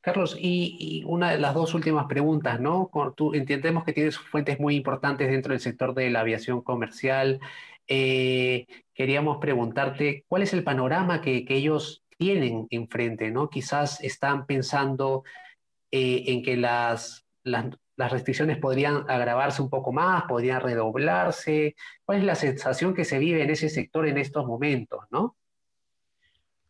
Carlos, 0.00 0.36
y, 0.38 1.02
una 1.06 1.30
de 1.30 1.38
las 1.38 1.54
dos 1.54 1.74
últimas 1.74 2.06
preguntas, 2.06 2.60
¿no? 2.60 2.90
Tú 3.16 3.34
entendemos 3.34 3.84
que 3.84 3.92
tienes 3.92 4.18
fuentes 4.18 4.60
muy 4.60 4.76
importantes 4.76 5.30
dentro 5.30 5.52
del 5.52 5.60
sector 5.60 5.94
de 5.94 6.10
la 6.10 6.20
aviación 6.20 6.62
comercial. 6.62 7.40
Eh, 7.92 8.68
queríamos 8.94 9.38
preguntarte 9.38 10.24
cuál 10.28 10.42
es 10.42 10.52
el 10.52 10.62
panorama 10.62 11.20
que, 11.20 11.44
ellos 11.48 12.04
tienen 12.16 12.68
enfrente, 12.70 13.32
¿no? 13.32 13.50
Quizás 13.50 14.00
están 14.04 14.46
pensando 14.46 15.24
eh, 15.90 16.22
en 16.28 16.42
que 16.44 16.56
las, 16.56 17.26
las, 17.42 17.66
las, 17.96 18.12
restricciones 18.12 18.58
podrían 18.58 19.10
agravarse 19.10 19.60
un 19.60 19.70
poco 19.70 19.90
más, 19.90 20.22
podrían 20.28 20.60
redoblarse. 20.60 21.74
¿Cuál 22.04 22.18
es 22.18 22.24
la 22.24 22.36
sensación 22.36 22.94
que 22.94 23.04
se 23.04 23.18
vive 23.18 23.42
en 23.42 23.50
ese 23.50 23.68
sector 23.68 24.06
en 24.06 24.18
estos 24.18 24.46
momentos, 24.46 25.00
¿no? 25.10 25.36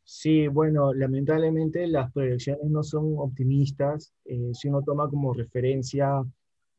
Sí, 0.05 0.49
bueno, 0.49 0.95
lamentablemente 0.95 1.87
las 1.87 2.11
proyecciones 2.13 2.65
no 2.65 2.83
son 2.83 3.15
optimistas. 3.19 4.15
Eh, 4.25 4.53
si 4.55 4.69
uno 4.69 4.83
toma 4.83 5.11
como 5.11 5.35
referencia 5.35 6.25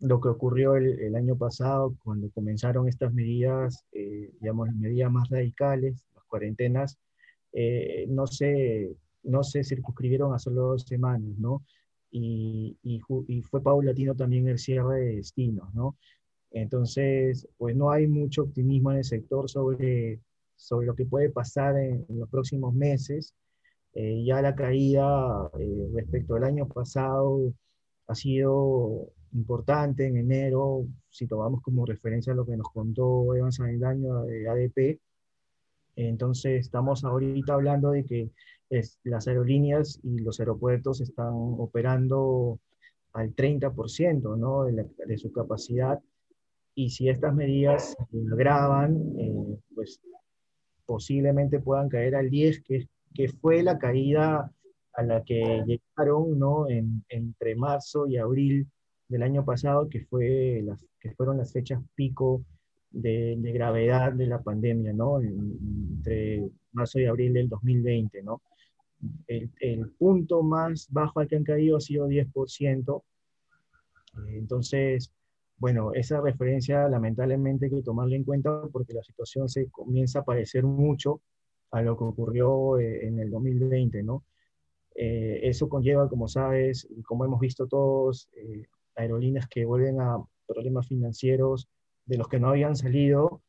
lo 0.01 0.19
que 0.19 0.29
ocurrió 0.29 0.75
el, 0.75 1.15
año 1.15 1.37
pasado, 1.37 1.95
cuando 2.03 2.29
comenzaron 2.31 2.87
estas 2.87 3.13
medidas, 3.13 3.85
eh, 3.91 4.31
digamos, 4.41 4.69
medidas 4.75 5.11
más 5.11 5.29
radicales, 5.29 6.03
las 6.15 6.23
cuarentenas, 6.25 6.97
eh, 7.53 8.05
no, 8.09 8.25
se, 8.27 8.95
no 9.23 9.43
se 9.43 9.63
circunscribieron 9.63 10.33
a 10.33 10.39
solo 10.39 10.63
dos 10.63 10.83
semanas, 10.83 11.37
¿no? 11.37 11.63
Y, 12.09 12.77
y, 12.83 12.99
y, 13.27 13.41
fue 13.43 13.61
paulatino 13.63 14.15
también 14.15 14.47
el 14.47 14.57
cierre 14.57 14.99
de 14.99 15.15
destinos, 15.17 15.73
¿no? 15.73 15.95
Entonces, 16.51 17.47
pues 17.57 17.75
no 17.75 17.91
hay 17.91 18.07
mucho 18.07 18.43
optimismo 18.43 18.91
en 18.91 18.97
el 18.97 19.03
sector 19.05 19.49
sobre, 19.49 20.19
sobre 20.55 20.87
lo 20.87 20.95
que 20.95 21.05
puede 21.05 21.29
pasar 21.29 21.77
en, 21.77 22.05
los 22.09 22.29
próximos 22.29 22.73
meses. 22.73 23.33
Eh, 23.93 24.23
ya 24.25 24.41
la 24.41 24.55
caída 24.55 25.49
eh, 25.59 25.89
respecto 25.93 26.35
al 26.35 26.43
año 26.45 26.67
pasado 26.67 27.53
ha 28.07 28.15
sido 28.15 29.11
importante 29.33 30.07
en 30.07 30.17
enero, 30.17 30.85
si 31.09 31.27
tomamos 31.27 31.61
como 31.61 31.85
referencia 31.85 32.33
lo 32.33 32.45
que 32.45 32.57
nos 32.57 32.69
contó 32.71 33.33
Evans 33.35 33.59
daño 33.79 34.23
de 34.23 34.47
ADP. 34.47 34.99
Entonces, 35.95 36.65
estamos 36.65 37.03
ahorita 37.03 37.53
hablando 37.53 37.91
de 37.91 38.05
que 38.05 38.29
las 39.03 39.27
aerolíneas 39.27 39.99
y 40.03 40.19
los 40.19 40.39
aeropuertos 40.39 41.01
están 41.01 41.33
operando 41.33 42.59
al 43.13 43.35
30% 43.35 44.37
¿no? 44.37 44.63
de, 44.63 44.87
de 45.05 45.17
su 45.17 45.31
capacidad 45.31 45.99
y 46.75 46.89
si 46.89 47.09
estas 47.09 47.33
medidas 47.33 47.95
se 48.09 48.33
agravan, 48.33 48.95
eh, 49.19 49.57
pues 49.75 49.99
posiblemente 50.85 51.59
puedan 51.59 51.89
caer 51.89 52.15
al 52.15 52.29
10, 52.29 52.63
que, 52.63 52.87
que 53.13 53.27
fue 53.27 53.61
la 53.63 53.77
caída 53.77 54.51
a 54.93 55.03
la 55.03 55.23
que 55.23 55.63
llegaron 55.65 56.39
¿no? 56.39 56.69
En, 56.69 57.03
entre 57.09 57.55
marzo 57.55 58.07
y 58.07 58.17
abril 58.17 58.67
del 59.11 59.23
año 59.23 59.43
pasado, 59.43 59.89
que, 59.89 60.05
fue 60.05 60.61
las, 60.63 60.85
que 60.99 61.11
fueron 61.11 61.37
las 61.37 61.51
fechas 61.51 61.81
pico 61.95 62.43
de, 62.89 63.35
de 63.37 63.51
gravedad 63.51 64.13
de 64.13 64.25
la 64.25 64.41
pandemia, 64.41 64.93
¿no? 64.93 65.19
entre 65.21 66.49
marzo 66.71 66.99
y 66.99 67.05
abril 67.05 67.33
del 67.33 67.49
2020. 67.49 68.23
¿no? 68.23 68.41
El, 69.27 69.51
el, 69.59 69.89
punto 69.91 70.43
más 70.43 70.87
bajo 70.89 71.19
al 71.19 71.27
que 71.27 71.35
han 71.35 71.43
caído 71.43 71.77
ha 71.77 71.81
sido 71.81 72.07
10%. 72.07 73.03
Entonces, 74.29 75.11
bueno, 75.57 75.93
esa 75.93 76.21
referencia 76.21 76.87
lamentablemente 76.87 77.65
hay 77.65 77.71
que 77.71 77.81
tomarla 77.83 78.15
en 78.15 78.23
cuenta 78.23 78.63
porque 78.71 78.93
la 78.93 79.03
situación 79.03 79.49
se 79.49 79.69
comienza 79.69 80.19
a 80.19 80.25
parecer 80.25 80.63
mucho 80.63 81.21
a 81.71 81.81
lo 81.81 81.97
que 81.97 82.03
ocurrió 82.03 82.79
eh, 82.79 83.07
en 83.07 83.19
el 83.19 83.29
2020, 83.29 84.03
¿no? 84.03 84.23
Eh, 84.95 85.39
eso 85.43 85.69
conlleva, 85.69 86.09
como 86.09 86.27
sabes, 86.27 86.87
como 87.05 87.25
hemos 87.25 87.39
visto 87.39 87.67
todos, 87.67 88.29
eh, 88.33 88.65
aerolíneas 88.95 89.47
que 89.47 89.65
vuelven 89.65 90.01
a 90.01 90.17
problemas 90.47 90.87
financieros 90.87 91.67
de 92.05 92.17
los 92.17 92.27
que 92.27 92.39
no 92.39 92.49
habían 92.49 92.75
salido. 92.75 93.41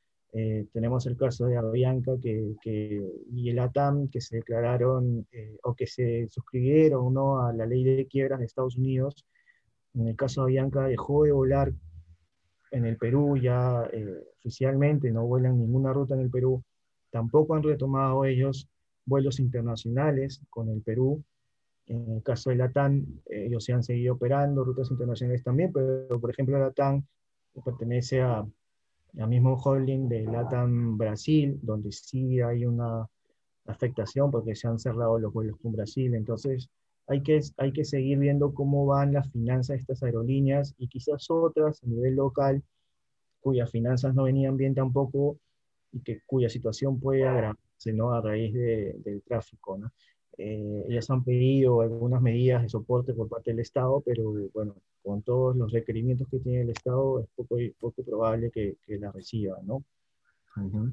tenemos 0.72 1.06
el 1.06 1.16
caso 1.16 1.46
de 1.46 1.58
Avianca 1.58 2.12
que, 2.22 2.54
y 3.30 3.50
el 3.50 3.58
ATAM 3.58 4.08
que 4.08 4.20
se 4.20 4.36
declararon 4.36 5.26
o 5.62 5.74
que 5.74 5.86
se 5.86 6.28
suscribieron 6.30 7.12
¿no? 7.12 7.44
a 7.44 7.52
la 7.52 7.66
ley 7.66 7.84
de 7.84 8.06
quiebras 8.06 8.38
de 8.38 8.46
Estados 8.46 8.76
Unidos. 8.76 9.26
En 9.94 10.08
el 10.08 10.16
caso 10.16 10.42
de 10.42 10.52
Avianca 10.52 10.86
dejó 10.86 11.24
de 11.24 11.32
volar 11.32 11.72
en 12.72 12.86
el 12.86 12.96
Perú 12.96 13.36
ya 13.36 13.88
eh, 13.92 14.24
oficialmente, 14.38 15.12
no 15.12 15.26
vuelan 15.26 15.58
ninguna 15.58 15.92
ruta 15.92 16.14
en 16.14 16.22
el 16.22 16.30
Perú. 16.30 16.64
Tampoco 17.10 17.54
han 17.54 17.62
retomado 17.62 18.24
ellos 18.24 18.68
vuelos 19.04 19.38
internacionales 19.38 20.40
con 20.48 20.70
el 20.70 20.80
Perú. 20.82 21.22
En 21.86 22.10
el 22.10 22.22
caso 22.22 22.50
de 22.50 22.56
Latam, 22.56 23.04
ellos 23.26 23.64
se 23.64 23.72
han 23.72 23.82
seguido 23.82 24.14
operando, 24.14 24.64
rutas 24.64 24.90
internacionales 24.90 25.42
también, 25.42 25.72
pero 25.72 26.20
por 26.20 26.30
ejemplo 26.30 26.58
Latam 26.58 27.04
pertenece 27.64 28.22
a, 28.22 28.46
al 29.18 29.28
mismo 29.28 29.54
holding 29.54 30.08
de 30.08 30.22
Latam 30.24 30.96
Brasil, 30.96 31.58
donde 31.62 31.92
sí 31.92 32.40
hay 32.40 32.64
una 32.64 33.06
afectación 33.66 34.30
porque 34.30 34.54
se 34.54 34.68
han 34.68 34.78
cerrado 34.78 35.18
los 35.18 35.32
vuelos 35.32 35.58
con 35.60 35.72
Brasil. 35.72 36.14
Entonces, 36.14 36.68
hay 37.06 37.22
que, 37.22 37.40
hay 37.58 37.72
que 37.72 37.84
seguir 37.84 38.18
viendo 38.18 38.54
cómo 38.54 38.86
van 38.86 39.12
las 39.12 39.30
finanzas 39.30 39.76
de 39.76 39.80
estas 39.80 40.02
aerolíneas 40.02 40.74
y 40.78 40.88
quizás 40.88 41.30
otras 41.30 41.82
a 41.82 41.86
nivel 41.86 42.14
local 42.14 42.62
cuyas 43.40 43.70
finanzas 43.70 44.14
no 44.14 44.24
venían 44.24 44.56
bien 44.56 44.74
tampoco 44.74 45.38
y 45.90 46.00
que, 46.00 46.20
cuya 46.24 46.48
situación 46.48 47.00
puede 47.00 47.26
agravarse 47.26 47.92
¿no? 47.92 48.12
a 48.12 48.20
raíz 48.20 48.54
del 48.54 49.22
tráfico. 49.26 49.76
¿no? 49.76 49.92
Eh, 50.38 50.84
ellas 50.88 51.10
han 51.10 51.24
pedido 51.24 51.80
algunas 51.80 52.22
medidas 52.22 52.62
de 52.62 52.68
soporte 52.68 53.12
por 53.14 53.28
parte 53.28 53.50
del 53.50 53.60
Estado, 53.60 54.02
pero 54.04 54.32
bueno, 54.54 54.74
con 55.02 55.22
todos 55.22 55.56
los 55.56 55.70
requerimientos 55.72 56.28
que 56.28 56.38
tiene 56.38 56.62
el 56.62 56.70
Estado 56.70 57.20
es 57.20 57.26
poco, 57.34 57.56
poco 57.78 58.02
probable 58.02 58.50
que, 58.50 58.76
que 58.86 58.98
la 58.98 59.12
reciba, 59.12 59.58
¿no? 59.62 59.84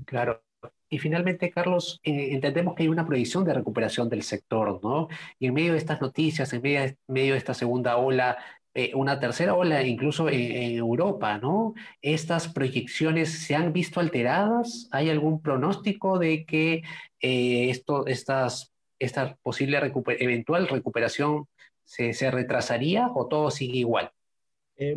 Claro, 0.06 0.42
y 0.90 0.98
finalmente, 0.98 1.52
Carlos, 1.52 2.00
eh, 2.04 2.30
entendemos 2.32 2.76
que 2.76 2.84
hay 2.84 2.90
una 2.90 3.06
proyección 3.06 3.44
de 3.46 3.54
recuperación 3.54 4.10
del 4.10 4.24
sector, 4.24 4.80
¿no? 4.84 5.08
Y 5.38 5.48
en 5.48 5.54
medio 5.54 5.74
de 5.74 5.78
estas 5.78 6.02
noticias, 6.02 6.52
en 6.54 6.62
medio 6.62 6.82
de, 6.82 6.98
medio 7.08 7.34
de 7.34 7.38
esta 7.38 7.54
segunda 7.54 7.98
ola, 7.98 8.38
eh, 8.74 8.92
una 8.96 9.20
tercera 9.20 9.56
ola 9.56 9.84
incluso 9.84 10.30
en, 10.30 10.78
Europa, 10.78 11.38
¿no? 11.38 11.74
¿Estas 12.02 12.48
proyecciones 12.48 13.30
se 13.46 13.56
han 13.56 13.74
visto 13.74 14.00
alteradas? 14.00 14.88
¿Hay 14.92 15.10
algún 15.10 15.42
pronóstico 15.42 16.18
de 16.20 16.46
que 16.46 16.82
eh, 17.22 17.70
esto, 17.70 18.08
estas, 18.08 18.74
esta 19.00 19.38
posible 19.42 19.80
eventual 20.20 20.68
recuperación 20.68 21.46
se, 21.84 22.14
retrasaría 22.30 23.08
o 23.16 23.28
todo 23.28 23.50
sigue 23.52 23.80
igual? 23.80 24.12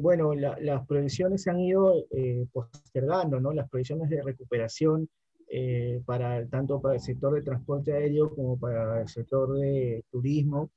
bueno, 0.01 0.33
las 0.35 0.87
proyecciones 0.87 1.43
se 1.43 1.51
han 1.51 1.59
ido 1.59 2.05
postergando, 2.53 3.41
¿no? 3.41 3.53
Las 3.53 3.69
proyecciones 3.69 4.09
de 4.11 4.23
recuperación 4.23 5.09
eh, 5.55 6.01
para, 6.07 6.49
tanto 6.49 6.81
para 6.81 6.95
el 6.95 7.01
sector 7.03 7.35
de 7.35 7.43
transporte 7.43 7.93
aéreo 7.93 8.35
como 8.35 8.59
para 8.59 9.03
el 9.03 9.09
sector 9.09 9.59
de 9.59 10.03
turismo. 10.11 10.71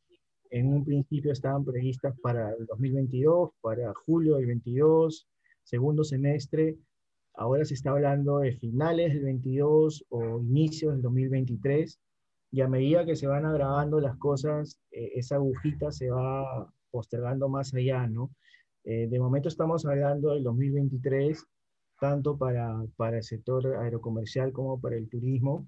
En 0.50 0.68
un 0.68 0.84
principio 0.84 1.32
estaban 1.32 1.64
previstas 1.64 2.14
para 2.20 2.50
el 2.50 2.66
2022, 2.66 3.52
para 3.62 3.94
julio 3.94 4.36
del 4.36 4.48
22, 4.48 5.30
segundo 5.64 6.04
semestre. 6.04 6.76
Ahora 7.36 7.64
se 7.64 7.74
está 7.74 7.92
hablando 7.92 8.40
de 8.40 8.52
finales 8.52 9.14
del 9.14 9.24
22 9.24 10.08
o 10.10 10.42
inicios 10.42 10.92
del 10.92 11.04
2023. 11.04 11.98
Y 12.52 12.62
a 12.62 12.68
medida 12.68 13.06
que 13.06 13.16
se 13.16 13.28
van 13.28 13.46
agravando 13.46 14.00
las 14.00 14.18
cosas, 14.18 14.80
eh, 14.92 15.12
esa 15.16 15.36
agujita 15.36 15.92
se 15.92 16.10
va 16.10 16.72
postergando 16.92 17.50
más 17.50 17.74
allá, 17.74 18.08
¿no? 18.08 18.32
Eh, 18.84 19.08
de 19.08 19.20
momento 19.20 19.50
estamos 19.50 19.86
hablando 19.86 20.32
del 20.34 20.44
2023 20.44 21.44
tanto 22.00 22.38
para, 22.38 22.86
para 22.98 23.18
el 23.18 23.24
sector 23.24 23.66
aerocomercial 23.78 24.52
como 24.52 24.80
para 24.80 24.96
el 24.96 25.10
turismo, 25.10 25.68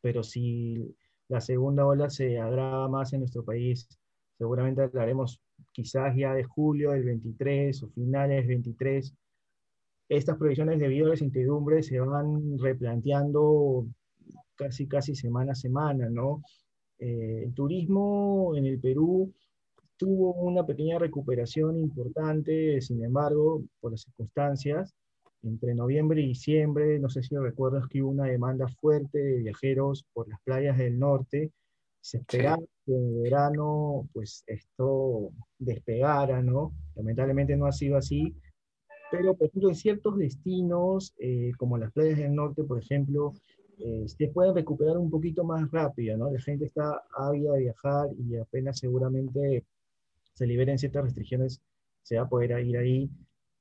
pero 0.00 0.22
si 0.22 0.94
la 1.28 1.40
segunda 1.40 1.86
ola 1.86 2.10
se 2.10 2.38
agrava 2.38 2.88
más 2.88 3.12
en 3.12 3.20
nuestro 3.20 3.44
país, 3.44 3.88
seguramente 4.36 4.82
hablaremos 4.82 5.40
quizás 5.72 6.14
ya 6.16 6.34
de 6.34 6.44
julio 6.44 6.90
del 6.90 7.04
23 7.04 7.82
o 7.82 7.88
finales 7.88 8.38
del 8.38 8.48
23. 8.48 9.14
Estas 10.08 10.36
proyecciones 10.36 10.78
debido 10.78 11.06
a 11.06 11.10
las 11.10 11.22
incertidumbres 11.22 11.86
se 11.86 12.00
van 12.00 12.58
replanteando 12.58 13.86
casi, 14.56 14.86
casi 14.86 15.14
semana 15.14 15.52
a 15.52 15.56
semana, 15.56 16.08
¿no? 16.10 16.42
Eh, 16.98 17.42
el 17.44 17.54
turismo 17.54 18.54
en 18.56 18.66
el 18.66 18.80
Perú 18.80 19.32
tuvo 19.96 20.34
una 20.34 20.64
pequeña 20.66 20.98
recuperación 20.98 21.78
importante, 21.78 22.80
sin 22.80 23.04
embargo, 23.04 23.62
por 23.80 23.92
las 23.92 24.02
circunstancias, 24.02 24.94
entre 25.42 25.74
noviembre 25.74 26.22
y 26.22 26.28
diciembre, 26.28 26.98
no 26.98 27.08
sé 27.08 27.22
si 27.22 27.36
recuerdas 27.36 27.86
que 27.88 28.02
hubo 28.02 28.10
una 28.10 28.24
demanda 28.24 28.66
fuerte 28.80 29.18
de 29.18 29.38
viajeros 29.38 30.04
por 30.12 30.28
las 30.28 30.40
playas 30.42 30.78
del 30.78 30.98
norte. 30.98 31.52
Se 32.00 32.18
esperaba 32.18 32.62
que 32.84 32.92
en 32.92 33.22
verano, 33.22 34.08
pues 34.12 34.42
esto 34.46 35.30
despegara, 35.58 36.42
¿no? 36.42 36.72
Lamentablemente 36.94 37.56
no 37.56 37.66
ha 37.66 37.72
sido 37.72 37.96
así, 37.96 38.34
pero 39.10 39.34
por 39.34 39.48
ejemplo 39.48 39.68
en 39.70 39.76
ciertos 39.76 40.18
destinos, 40.18 41.14
eh, 41.18 41.52
como 41.58 41.78
las 41.78 41.92
playas 41.92 42.18
del 42.18 42.34
norte, 42.34 42.64
por 42.64 42.78
ejemplo, 42.78 43.32
eh, 43.78 44.04
se 44.06 44.28
pueden 44.28 44.54
recuperar 44.54 44.98
un 44.98 45.10
poquito 45.10 45.44
más 45.44 45.70
rápido, 45.70 46.16
¿no? 46.16 46.30
La 46.30 46.40
gente 46.40 46.66
está 46.66 47.02
ávida 47.16 47.52
de 47.52 47.60
viajar 47.60 48.08
y 48.18 48.36
apenas 48.36 48.78
seguramente 48.78 49.64
se 50.34 50.46
liberen 50.46 50.78
ciertas 50.78 51.04
restricciones, 51.04 51.60
se 52.02 52.16
va 52.16 52.22
a 52.22 52.28
poder 52.28 52.66
ir 52.66 52.76
ahí 52.76 53.10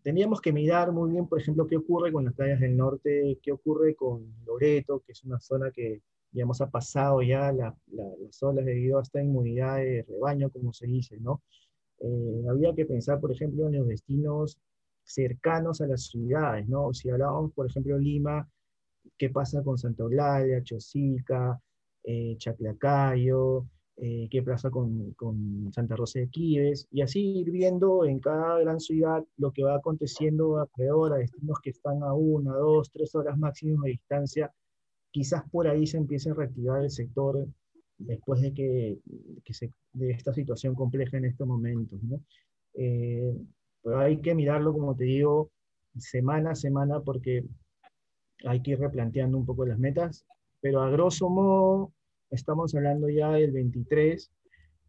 Tendríamos 0.03 0.41
que 0.41 0.51
mirar 0.51 0.91
muy 0.91 1.11
bien, 1.11 1.27
por 1.27 1.39
ejemplo, 1.39 1.65
qué 1.65 1.77
ocurre 1.77 2.11
con 2.11 2.25
las 2.25 2.33
playas 2.33 2.59
del 2.59 2.75
norte, 2.75 3.39
qué 3.41 3.53
ocurre 3.53 3.95
con 3.95 4.35
Loreto, 4.45 4.99
que 4.99 5.13
es 5.13 5.23
una 5.23 5.39
zona 5.39 5.71
que, 5.71 6.01
digamos, 6.29 6.59
ha 6.59 6.69
pasado 6.69 7.21
ya 7.21 7.53
las 7.53 8.43
olas 8.43 8.65
debido 8.65 8.99
a 8.99 9.01
esta 9.01 9.23
inmunidad 9.23 9.77
de 9.77 10.05
rebaño, 10.05 10.49
como 10.49 10.73
se 10.73 10.87
dice, 10.87 11.17
¿no? 11.21 11.41
Eh, 11.99 12.43
había 12.49 12.75
que 12.75 12.85
pensar, 12.85 13.21
por 13.21 13.31
ejemplo, 13.31 13.67
en 13.67 13.77
los 13.77 13.87
destinos 13.87 14.59
cercanos 15.03 15.79
a 15.79 15.87
las 15.87 16.07
ciudades, 16.07 16.67
¿no? 16.67 16.93
Si 16.93 17.09
hablábamos, 17.09 17.53
por 17.53 17.67
ejemplo, 17.67 17.97
Lima, 17.97 18.45
¿qué 19.17 19.29
pasa 19.29 19.63
con 19.63 19.77
Santa 19.77 20.03
Eulalia, 20.03 20.63
Chosica, 20.63 21.59
eh, 22.03 22.35
Chaclacayo, 22.37 23.65
eh, 23.97 24.27
qué 24.29 24.41
pasa 24.41 24.69
con, 24.71 25.15
Santa 25.71 25.95
Rosa 25.95 26.19
de 26.19 26.29
Quives, 26.29 26.87
y 26.91 27.01
así 27.01 27.39
ir 27.39 27.51
viendo 27.51 28.05
en 28.05 28.19
cada 28.19 28.59
gran 28.59 28.79
ciudad 28.79 29.23
lo 29.37 29.51
que 29.51 29.63
va 29.63 29.75
aconteciendo 29.75 30.57
alrededor, 30.57 31.13
a 31.13 31.17
destinos 31.17 31.59
que 31.61 31.69
están 31.69 32.01
a 32.03 32.13
una, 32.13 32.53
dos, 32.53 32.91
tres 32.91 33.13
horas 33.15 33.37
máximo 33.37 33.83
de 33.83 33.91
distancia. 33.91 34.51
Quizás 35.11 35.43
por 35.51 35.67
ahí 35.67 35.85
se 35.85 35.97
empiece 35.97 36.31
a 36.31 36.33
reactivar 36.33 36.83
el 36.83 36.89
sector 36.89 37.47
después 37.99 38.41
de 38.41 38.53
que, 38.53 38.99
se, 39.53 39.71
de 39.93 40.11
esta 40.11 40.33
situación 40.33 40.73
compleja 40.73 41.17
en 41.17 41.25
estos 41.25 41.47
momentos. 41.47 41.99
Eh, 42.73 43.37
pero 43.83 43.99
hay 43.99 44.17
que 44.21 44.33
mirarlo, 44.33 44.73
como 44.73 44.95
te 44.95 45.03
digo, 45.03 45.51
semana 45.97 46.51
a 46.51 46.55
semana 46.55 46.99
porque 47.01 47.45
hay 48.43 48.61
que 48.61 48.71
ir 48.71 48.79
replanteando 48.79 49.37
un 49.37 49.45
poco 49.45 49.65
las 49.65 49.79
metas, 49.79 50.25
pero 50.61 50.81
a 50.81 50.89
grosso 50.89 51.29
modo 51.29 51.93
estamos 52.29 52.73
hablando 52.75 53.09
ya 53.09 53.31
del 53.31 53.51
23, 53.51 54.31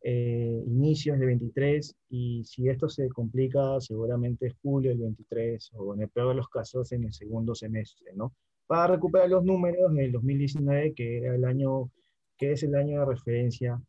eh, 0.03 0.63
inicios 0.67 1.19
del 1.19 1.29
23, 1.29 1.97
y 2.11 2.45
si 2.45 2.69
esto 2.69 2.89
se 2.89 3.09
complica, 3.09 3.81
seguramente 3.81 4.47
es 4.47 4.55
julio 4.63 4.91
del 4.91 5.01
23, 5.01 5.71
o 5.75 5.95
en 5.95 6.03
el 6.03 6.09
peor 6.09 6.29
de 6.29 6.35
los 6.35 6.49
casos, 6.49 6.93
en 6.93 7.05
el 7.05 7.13
segundo 7.13 7.55
semestre, 7.55 8.13
¿no? 8.15 8.35
Para 8.67 8.95
recuperar 8.95 9.29
los 9.29 9.45
números 9.45 9.95
del 9.95 10.13
2019, 10.13 10.95
que 10.95 11.19
era 11.19 11.35
el 11.35 11.45
año, 11.45 11.91
que 12.37 12.53
es 12.53 12.63
el 12.63 12.75
año 12.75 13.01
de 13.01 13.07
referencia 13.07 13.81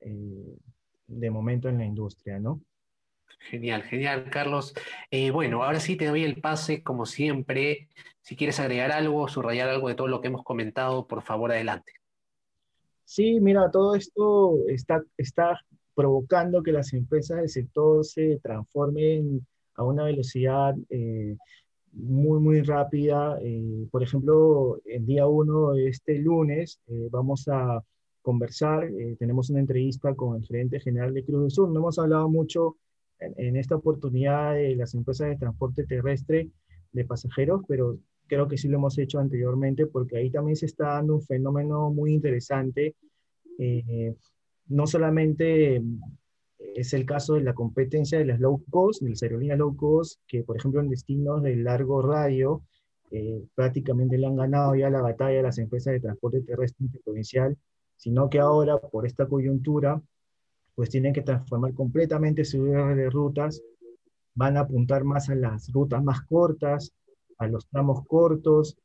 eh, 0.00 0.56
de 1.06 1.30
momento 1.30 1.68
en 1.68 1.78
la 1.78 1.86
industria, 1.86 2.38
¿no? 2.38 2.60
Genial, 3.38 3.82
genial, 3.82 4.30
Carlos. 4.30 4.74
Eh, 5.10 5.30
bueno, 5.30 5.62
ahora 5.62 5.80
sí 5.80 5.96
te 5.96 6.06
doy 6.06 6.24
el 6.24 6.40
pase, 6.40 6.82
como 6.82 7.06
siempre. 7.06 7.88
Si 8.22 8.36
quieres 8.36 8.58
agregar 8.58 8.90
algo, 8.92 9.28
subrayar 9.28 9.68
algo 9.68 9.88
de 9.88 9.94
todo 9.94 10.08
lo 10.08 10.20
que 10.20 10.28
hemos 10.28 10.42
comentado, 10.42 11.06
por 11.06 11.22
favor, 11.22 11.52
adelante. 11.52 11.92
Sí, 13.04 13.38
mira, 13.40 13.70
todo 13.70 13.94
esto 13.94 14.56
está, 14.68 15.02
está 15.18 15.60
provocando 15.94 16.62
que 16.62 16.72
las 16.72 16.92
empresas 16.94 17.38
del 17.38 17.48
sector 17.50 18.04
se 18.04 18.40
transformen 18.42 19.46
a 19.74 19.84
una 19.84 20.04
velocidad 20.04 20.74
eh, 20.88 21.36
muy, 21.92 22.40
muy 22.40 22.62
rápida. 22.62 23.38
Eh, 23.42 23.86
por 23.90 24.02
ejemplo, 24.02 24.80
el 24.86 25.04
día 25.04 25.26
uno, 25.26 25.74
este 25.74 26.18
lunes, 26.18 26.80
vamos 27.10 27.46
a 27.48 27.84
conversar, 28.22 28.88
tenemos 29.18 29.50
una 29.50 29.60
entrevista 29.60 30.14
con 30.14 30.36
el 30.36 30.46
gerente 30.46 30.80
general 30.80 31.12
de 31.12 31.24
Cruz 31.24 31.42
del 31.42 31.50
Sur. 31.50 31.68
No 31.68 31.80
hemos 31.80 31.98
hablado 31.98 32.26
mucho 32.30 32.76
en, 33.36 33.56
esta 33.56 33.76
oportunidad 33.76 34.54
de 34.54 34.76
las 34.76 34.94
empresas 34.94 35.28
de 35.28 35.36
transporte 35.36 35.84
terrestre 35.84 36.50
de 36.92 37.04
pasajeros, 37.04 37.62
pero 37.68 37.98
creo 38.26 38.48
que 38.48 38.56
sí 38.56 38.68
lo 38.68 38.78
hemos 38.78 38.98
hecho 38.98 39.18
anteriormente 39.18 39.86
porque 39.86 40.16
ahí 40.16 40.30
también 40.30 40.56
se 40.56 40.66
está 40.66 40.94
dando 40.94 41.14
un 41.14 41.22
fenómeno 41.22 41.90
muy 41.90 42.12
interesante. 42.12 42.94
Eh, 43.58 44.14
no 44.68 44.86
solamente 44.86 45.82
es 46.74 46.92
el 46.94 47.04
caso 47.04 47.34
de 47.34 47.42
la 47.42 47.54
competencia 47.54 48.18
de 48.18 48.24
las 48.24 48.40
low 48.40 48.62
cost, 48.70 49.02
de 49.02 49.10
las 49.10 49.22
aerolíneas 49.22 49.58
low 49.58 49.76
cost, 49.76 50.20
que 50.26 50.42
por 50.42 50.56
ejemplo 50.56 50.80
en 50.80 50.88
destinos 50.88 51.42
de 51.42 51.56
largo 51.56 52.02
radio 52.02 52.62
eh, 53.10 53.42
prácticamente 53.54 54.18
le 54.18 54.26
han 54.26 54.36
ganado 54.36 54.74
ya 54.74 54.90
la 54.90 55.02
batalla 55.02 55.40
a 55.40 55.44
las 55.44 55.58
empresas 55.58 55.92
de 55.92 56.00
transporte 56.00 56.40
terrestre 56.40 56.86
interprovincial, 56.86 57.56
sino 57.96 58.28
que 58.28 58.40
ahora 58.40 58.78
por 58.78 59.06
esta 59.06 59.26
coyuntura 59.26 60.00
pues 60.74 60.90
tienen 60.90 61.12
que 61.12 61.22
transformar 61.22 61.74
completamente 61.74 62.44
su 62.44 62.64
red 62.64 62.96
de 62.96 63.10
rutas, 63.10 63.62
van 64.34 64.56
a 64.56 64.60
apuntar 64.60 65.04
más 65.04 65.30
a 65.30 65.34
las 65.34 65.72
rutas 65.72 66.02
más 66.02 66.22
cortas, 66.22 66.92
a 67.38 67.46
los 67.46 67.66
tramos 67.68 68.04
cortos, 68.06 68.76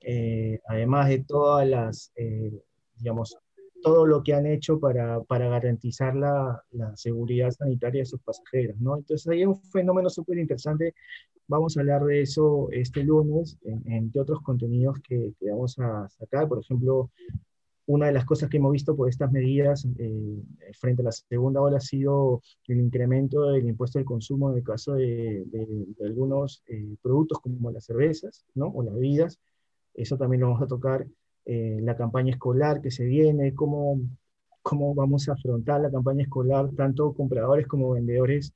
eh, 0.00 0.60
además 0.66 1.08
de 1.08 1.24
todas 1.24 1.68
las, 1.68 2.12
eh, 2.16 2.52
digamos, 2.96 3.36
todo 3.82 4.06
lo 4.06 4.22
que 4.22 4.34
han 4.34 4.46
hecho 4.46 4.78
para, 4.78 5.22
para 5.22 5.48
garantizar 5.48 6.14
la, 6.14 6.62
la, 6.72 6.96
seguridad 6.96 7.50
sanitaria 7.50 8.02
de 8.02 8.06
sus 8.06 8.20
pasajeros, 8.20 8.78
¿no? 8.78 8.96
Entonces 8.96 9.26
hay 9.28 9.44
un 9.44 9.56
fenómeno 9.56 10.10
súper 10.10 10.38
interesante, 10.38 10.94
vamos 11.48 11.76
a 11.76 11.80
hablar 11.80 12.04
de 12.04 12.22
eso 12.22 12.68
este 12.72 13.02
lunes, 13.02 13.58
entre 13.86 14.20
otros 14.20 14.42
contenidos 14.42 14.98
que, 15.00 15.32
que, 15.38 15.50
vamos 15.50 15.78
a 15.78 16.08
sacar, 16.08 16.46
por 16.48 16.60
ejemplo, 16.60 17.10
una 17.90 18.06
de 18.06 18.12
las 18.12 18.24
cosas 18.24 18.48
que 18.48 18.58
hemos 18.58 18.70
visto 18.70 18.94
por 18.94 19.08
estas 19.08 19.32
medidas 19.32 19.84
eh, 19.98 20.42
frente 20.78 21.02
a 21.02 21.06
la 21.06 21.12
segunda 21.12 21.60
ola 21.60 21.78
ha 21.78 21.80
sido 21.80 22.40
el 22.68 22.78
incremento 22.78 23.50
del 23.50 23.66
impuesto 23.66 23.98
al 23.98 24.04
consumo 24.04 24.50
en 24.50 24.58
el 24.58 24.62
caso 24.62 24.94
de, 24.94 25.44
algunos 26.04 26.62
eh, 26.68 26.94
productos 27.02 27.40
como 27.40 27.72
las 27.72 27.84
cervezas 27.84 28.44
¿no? 28.54 28.66
o 28.66 28.84
las 28.84 28.94
bebidas. 28.94 29.40
Eso 29.92 30.16
también 30.16 30.42
lo 30.42 30.48
vamos 30.48 30.62
a 30.62 30.68
tocar. 30.68 31.04
Eh, 31.44 31.80
la 31.82 31.96
campaña 31.96 32.30
escolar 32.30 32.80
que 32.80 32.92
se 32.92 33.04
viene, 33.04 33.54
cómo, 33.54 34.00
cómo 34.62 34.94
vamos 34.94 35.28
a 35.28 35.32
afrontar 35.32 35.80
la 35.80 35.90
campaña 35.90 36.22
escolar, 36.22 36.70
tanto 36.76 37.12
compradores 37.12 37.66
como 37.66 37.90
vendedores, 37.90 38.52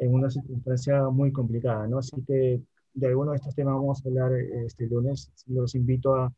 en 0.00 0.12
una 0.12 0.28
circunstancia 0.28 1.08
muy 1.08 1.30
complicada. 1.30 1.86
¿no? 1.86 1.98
Así 1.98 2.20
que 2.26 2.60
de 2.94 3.06
algunos 3.06 3.34
de 3.34 3.36
estos 3.36 3.54
temas 3.54 3.74
vamos 3.74 4.04
a 4.04 4.08
hablar 4.08 4.32
este 4.34 4.88
lunes. 4.88 5.30
Los 5.46 5.76
invito 5.76 6.16
a, 6.16 6.34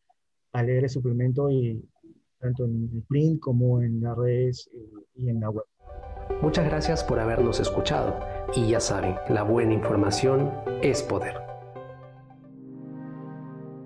a 0.52 0.62
leer 0.62 0.84
el 0.84 0.90
suplemento 0.90 1.50
y, 1.50 1.82
tanto 2.44 2.66
en 2.66 2.90
el 2.92 3.02
print 3.08 3.40
como 3.40 3.80
en 3.80 4.00
las 4.02 4.16
redes 4.16 4.68
eh, 4.74 4.78
y 5.16 5.30
en 5.30 5.40
la 5.40 5.50
web. 5.50 5.64
Muchas 6.42 6.66
gracias 6.66 7.02
por 7.02 7.18
habernos 7.18 7.58
escuchado 7.58 8.20
y 8.54 8.68
ya 8.68 8.80
saben, 8.80 9.16
la 9.28 9.42
buena 9.42 9.72
información 9.72 10.52
es 10.82 11.02
poder. 11.02 11.36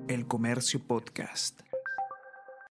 El 0.08 0.26
Comercio 0.26 0.80
Podcast. 0.80 1.67